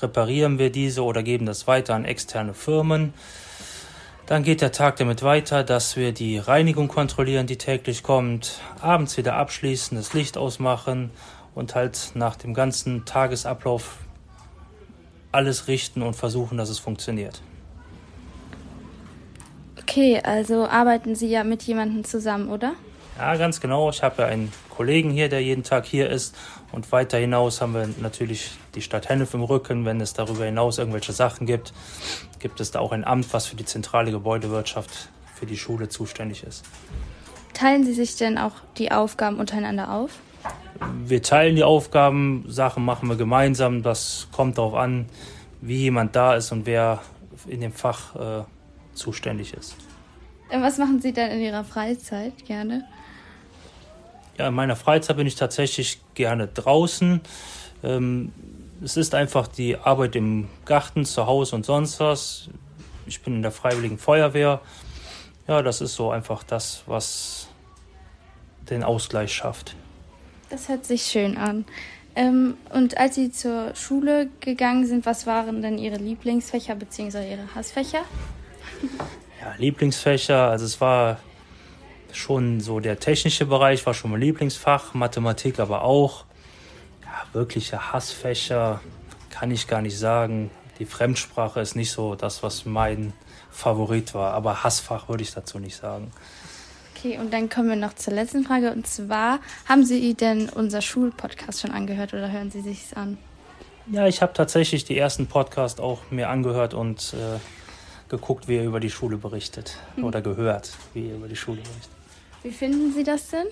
reparieren 0.00 0.58
wir 0.58 0.70
diese 0.70 1.04
oder 1.04 1.22
geben 1.22 1.46
das 1.46 1.66
weiter 1.66 1.94
an 1.94 2.04
externe 2.04 2.54
Firmen. 2.54 3.12
Dann 4.26 4.44
geht 4.44 4.60
der 4.60 4.72
Tag 4.72 4.96
damit 4.96 5.22
weiter, 5.22 5.64
dass 5.64 5.96
wir 5.96 6.12
die 6.12 6.38
Reinigung 6.38 6.88
kontrollieren, 6.88 7.46
die 7.46 7.58
täglich 7.58 8.02
kommt, 8.02 8.60
abends 8.80 9.16
wieder 9.16 9.34
abschließen, 9.34 9.96
das 9.96 10.14
Licht 10.14 10.38
ausmachen 10.38 11.10
und 11.54 11.74
halt 11.74 12.12
nach 12.14 12.36
dem 12.36 12.54
ganzen 12.54 13.04
Tagesablauf 13.04 13.98
alles 15.32 15.66
richten 15.66 16.02
und 16.02 16.14
versuchen, 16.14 16.56
dass 16.56 16.68
es 16.68 16.78
funktioniert. 16.78 17.42
Okay, 19.80 20.20
also 20.22 20.66
arbeiten 20.66 21.14
Sie 21.14 21.28
ja 21.28 21.42
mit 21.42 21.62
jemandem 21.64 22.04
zusammen, 22.04 22.48
oder? 22.48 22.74
Ja, 23.18 23.36
ganz 23.36 23.60
genau. 23.60 23.90
Ich 23.90 24.02
habe 24.02 24.22
ja 24.22 24.28
einen 24.28 24.52
Kollegen 24.70 25.10
hier, 25.10 25.28
der 25.28 25.42
jeden 25.42 25.62
Tag 25.62 25.84
hier 25.86 26.08
ist. 26.08 26.34
Und 26.72 26.90
weiter 26.92 27.18
hinaus 27.18 27.60
haben 27.60 27.74
wir 27.74 27.88
natürlich 28.00 28.52
die 28.74 28.80
Stadt 28.80 29.08
Hennef 29.08 29.34
im 29.34 29.42
Rücken. 29.42 29.84
Wenn 29.84 30.00
es 30.00 30.14
darüber 30.14 30.44
hinaus 30.44 30.78
irgendwelche 30.78 31.12
Sachen 31.12 31.46
gibt, 31.46 31.72
gibt 32.38 32.60
es 32.60 32.70
da 32.70 32.80
auch 32.80 32.92
ein 32.92 33.04
Amt, 33.04 33.32
was 33.32 33.46
für 33.46 33.56
die 33.56 33.66
zentrale 33.66 34.10
Gebäudewirtschaft 34.10 35.10
für 35.34 35.46
die 35.46 35.58
Schule 35.58 35.88
zuständig 35.88 36.42
ist. 36.44 36.64
Teilen 37.52 37.84
Sie 37.84 37.92
sich 37.92 38.16
denn 38.16 38.38
auch 38.38 38.52
die 38.78 38.90
Aufgaben 38.90 39.38
untereinander 39.38 39.92
auf? 39.92 40.10
Wir 41.04 41.22
teilen 41.22 41.54
die 41.54 41.64
Aufgaben, 41.64 42.44
Sachen 42.48 42.84
machen 42.84 43.08
wir 43.08 43.16
gemeinsam. 43.16 43.82
Das 43.82 44.28
kommt 44.32 44.56
darauf 44.56 44.74
an, 44.74 45.06
wie 45.60 45.76
jemand 45.76 46.16
da 46.16 46.34
ist 46.34 46.50
und 46.50 46.66
wer 46.66 47.00
in 47.46 47.60
dem 47.60 47.72
Fach 47.72 48.16
äh, 48.16 48.44
zuständig 48.94 49.52
ist. 49.54 49.76
Äh, 50.52 50.60
Was 50.60 50.78
machen 50.78 51.00
Sie 51.00 51.12
denn 51.12 51.30
in 51.30 51.40
Ihrer 51.40 51.64
Freizeit 51.64 52.44
gerne? 52.46 52.84
Ja, 54.38 54.48
in 54.48 54.54
meiner 54.54 54.76
Freizeit 54.76 55.16
bin 55.16 55.26
ich 55.26 55.34
tatsächlich 55.34 56.00
gerne 56.14 56.46
draußen. 56.46 57.20
Ähm, 57.82 58.32
es 58.84 58.96
ist 58.96 59.14
einfach 59.14 59.48
die 59.48 59.76
Arbeit 59.76 60.16
im 60.16 60.48
Garten, 60.64 61.04
zu 61.04 61.26
Hause 61.26 61.56
und 61.56 61.64
sonst 61.64 62.00
was. 62.00 62.48
Ich 63.06 63.22
bin 63.22 63.36
in 63.36 63.42
der 63.42 63.50
Freiwilligen 63.50 63.98
Feuerwehr. 63.98 64.60
Ja, 65.48 65.62
das 65.62 65.80
ist 65.80 65.94
so 65.94 66.10
einfach 66.10 66.42
das, 66.44 66.82
was 66.86 67.48
den 68.70 68.84
Ausgleich 68.84 69.32
schafft. 69.32 69.74
Das 70.50 70.68
hört 70.68 70.84
sich 70.84 71.02
schön 71.02 71.36
an. 71.36 71.64
Ähm, 72.14 72.58
und 72.70 72.98
als 72.98 73.14
Sie 73.14 73.32
zur 73.32 73.74
Schule 73.74 74.28
gegangen 74.40 74.86
sind, 74.86 75.06
was 75.06 75.26
waren 75.26 75.62
denn 75.62 75.78
Ihre 75.78 75.96
Lieblingsfächer 75.96 76.74
bzw. 76.74 77.30
Ihre 77.30 77.54
Hassfächer? 77.54 78.04
Ja, 79.42 79.54
Lieblingsfächer, 79.58 80.50
also 80.50 80.64
es 80.64 80.80
war 80.80 81.18
schon 82.12 82.60
so 82.60 82.78
der 82.78 83.00
technische 83.00 83.44
Bereich, 83.44 83.84
war 83.86 83.94
schon 83.94 84.12
mein 84.12 84.20
Lieblingsfach, 84.20 84.94
Mathematik 84.94 85.58
aber 85.58 85.82
auch. 85.82 86.24
Ja, 87.02 87.24
wirkliche 87.32 87.92
Hassfächer 87.92 88.80
kann 89.30 89.50
ich 89.50 89.66
gar 89.66 89.82
nicht 89.82 89.98
sagen. 89.98 90.50
Die 90.78 90.84
Fremdsprache 90.84 91.58
ist 91.60 91.74
nicht 91.74 91.90
so 91.90 92.14
das, 92.14 92.44
was 92.44 92.66
mein 92.66 93.14
Favorit 93.50 94.14
war, 94.14 94.32
aber 94.32 94.62
Hassfach 94.62 95.08
würde 95.08 95.24
ich 95.24 95.32
dazu 95.32 95.58
nicht 95.58 95.76
sagen. 95.76 96.12
Okay, 96.94 97.18
und 97.18 97.32
dann 97.32 97.50
kommen 97.50 97.68
wir 97.68 97.76
noch 97.76 97.94
zur 97.94 98.12
letzten 98.12 98.44
Frage. 98.44 98.70
Und 98.70 98.86
zwar, 98.86 99.40
haben 99.68 99.84
Sie 99.84 100.14
denn 100.14 100.50
unser 100.50 100.80
Schulpodcast 100.82 101.62
schon 101.62 101.72
angehört 101.72 102.14
oder 102.14 102.30
hören 102.30 102.52
Sie 102.52 102.60
sich's 102.60 102.92
an? 102.92 103.18
Ja, 103.90 104.06
ich 104.06 104.22
habe 104.22 104.32
tatsächlich 104.34 104.84
die 104.84 104.96
ersten 104.96 105.26
Podcasts 105.26 105.80
auch 105.80 105.98
mir 106.10 106.28
angehört 106.28 106.74
und 106.74 107.14
äh, 107.14 107.40
geguckt, 108.12 108.46
wie 108.46 108.58
er 108.58 108.64
über 108.64 108.78
die 108.78 108.90
Schule 108.90 109.16
berichtet. 109.16 109.78
Mhm. 109.96 110.04
Oder 110.04 110.20
gehört, 110.20 110.70
wie 110.92 111.08
er 111.08 111.16
über 111.16 111.28
die 111.28 111.36
Schule 111.36 111.62
berichtet. 111.62 111.90
Wie 112.42 112.50
finden 112.50 112.92
Sie 112.92 113.04
das 113.04 113.30
denn? 113.30 113.46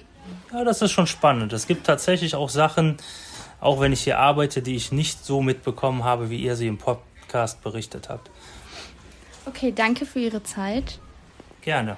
Ja, 0.53 0.65
das 0.65 0.83
ist 0.83 0.93
schon 0.93 1.07
spannend. 1.07 1.53
Es 1.55 1.67
gibt 1.67 1.87
tatsächlich 1.87 2.35
auch 2.35 2.51
Sachen, 2.51 2.99
auch 3.61 3.81
wenn 3.81 3.93
ich 3.93 4.03
hier 4.03 4.19
arbeite, 4.19 4.61
die 4.61 4.77
ich 4.77 4.93
nicht 4.93 5.25
so 5.25 5.41
mitbekommen 5.41 6.05
habe, 6.05 6.29
wie 6.29 6.41
ihr 6.43 6.57
sie 6.57 6.67
im 6.67 6.77
Podcast 6.77 7.63
berichtet 7.63 8.11
habt. 8.11 8.31
Okay, 9.47 9.73
danke 9.73 10.05
für 10.05 10.21
Ihre 10.21 10.43
Zeit. 10.43 10.99
Gerne. 11.63 11.97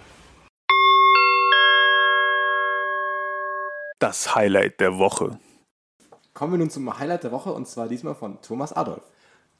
Das 3.98 4.34
Highlight 4.36 4.78
der 4.78 4.98
Woche. 4.98 5.38
Kommen 6.32 6.52
wir 6.52 6.58
nun 6.58 6.70
zum 6.70 6.96
Highlight 6.96 7.24
der 7.24 7.32
Woche 7.32 7.52
und 7.52 7.66
zwar 7.66 7.88
diesmal 7.88 8.14
von 8.14 8.40
Thomas 8.40 8.72
Adolf. 8.72 9.02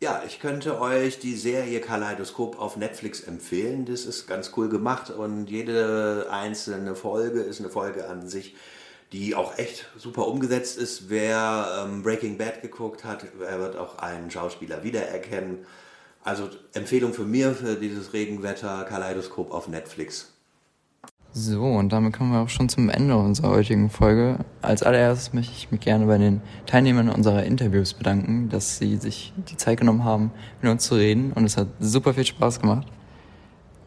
Ja, 0.03 0.25
ich 0.27 0.41
könnte 0.41 0.81
euch 0.81 1.21
die 1.21 1.37
Serie 1.37 1.81
Kaleidoskop 1.81 2.59
auf 2.59 2.77
Netflix 2.77 3.21
empfehlen. 3.21 3.85
Das 3.85 4.05
ist 4.05 4.27
ganz 4.27 4.51
cool 4.57 4.69
gemacht 4.69 5.11
und 5.11 5.49
jede 5.49 6.27
einzelne 6.29 6.97
Folge 6.97 7.39
ist 7.39 7.61
eine 7.61 7.69
Folge 7.69 8.09
an 8.09 8.27
sich, 8.29 8.57
die 9.13 9.37
auch 9.37 9.59
echt 9.59 9.87
super 9.97 10.27
umgesetzt 10.27 10.77
ist. 10.77 11.09
Wer 11.09 11.85
ähm, 11.87 12.03
Breaking 12.03 12.37
Bad 12.37 12.63
geguckt 12.63 13.05
hat, 13.05 13.27
er 13.49 13.61
wird 13.61 13.77
auch 13.77 13.99
einen 13.99 14.29
Schauspieler 14.29 14.83
wiedererkennen. 14.83 15.59
Also 16.25 16.51
Empfehlung 16.73 17.15
für 17.15 17.23
mir 17.23 17.55
für 17.55 17.77
dieses 17.77 18.13
Regenwetter 18.13 18.83
Kaleidoskop 18.83 19.53
auf 19.53 19.69
Netflix. 19.69 20.32
So, 21.35 21.65
und 21.65 21.95
damit 21.95 22.13
kommen 22.13 22.33
wir 22.33 22.41
auch 22.41 22.51
schon 22.51 22.69
zum 22.69 22.91
Ende 22.91 23.17
unserer 23.17 23.49
heutigen 23.49 23.89
Folge. 23.89 24.41
Als 24.61 24.83
allererstes 24.83 25.33
möchte 25.33 25.55
ich 25.57 25.71
mich 25.71 25.81
gerne 25.81 26.05
bei 26.05 26.19
den 26.19 26.43
Teilnehmern 26.67 27.09
unserer 27.09 27.45
Interviews 27.45 27.95
bedanken, 27.95 28.51
dass 28.51 28.77
sie 28.77 28.97
sich 28.97 29.33
die 29.49 29.57
Zeit 29.57 29.81
genommen 29.81 30.05
haben, 30.05 30.31
mit 30.61 30.71
uns 30.71 30.85
zu 30.85 30.95
reden. 30.95 31.33
Und 31.33 31.45
es 31.45 31.57
hat 31.57 31.69
super 31.81 32.13
viel 32.13 32.27
Spaß 32.27 32.61
gemacht. 32.61 32.87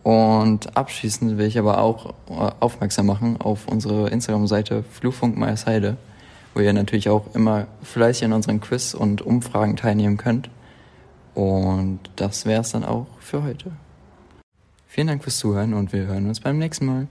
Und 0.01 0.75
abschließend 0.75 1.38
will 1.38 1.45
ich 1.45 1.60
aber 1.60 1.81
auch 1.81 2.15
aufmerksam 2.60 3.05
machen 3.05 3.39
auf 3.39 3.67
unsere 3.67 4.10
Instagram-Seite 4.10 4.84
Meiersheide, 5.36 5.97
wo 6.55 6.62
ihr 6.62 6.73
natürlich 6.73 7.10
auch 7.10 7.36
immer 7.36 7.67
fleißig 7.84 8.25
an 8.25 8.34
unseren 8.34 8.60
Quiz 8.60 8.95
und 8.95 9.21
Umfragen 9.21 9.75
teilnehmen 9.75 10.17
könnt. 10.17 10.49
Und 11.36 11.99
das 12.15 12.47
wäre 12.47 12.62
es 12.62 12.71
dann 12.71 12.84
auch 12.84 13.05
für 13.19 13.43
heute. 13.43 13.71
Vielen 14.88 15.08
Dank 15.08 15.23
fürs 15.23 15.38
Zuhören 15.38 15.75
und 15.75 15.93
wir 15.93 16.08
hören 16.08 16.27
uns 16.27 16.39
beim 16.39 16.58
nächsten 16.58 16.88
Mal. 16.88 17.08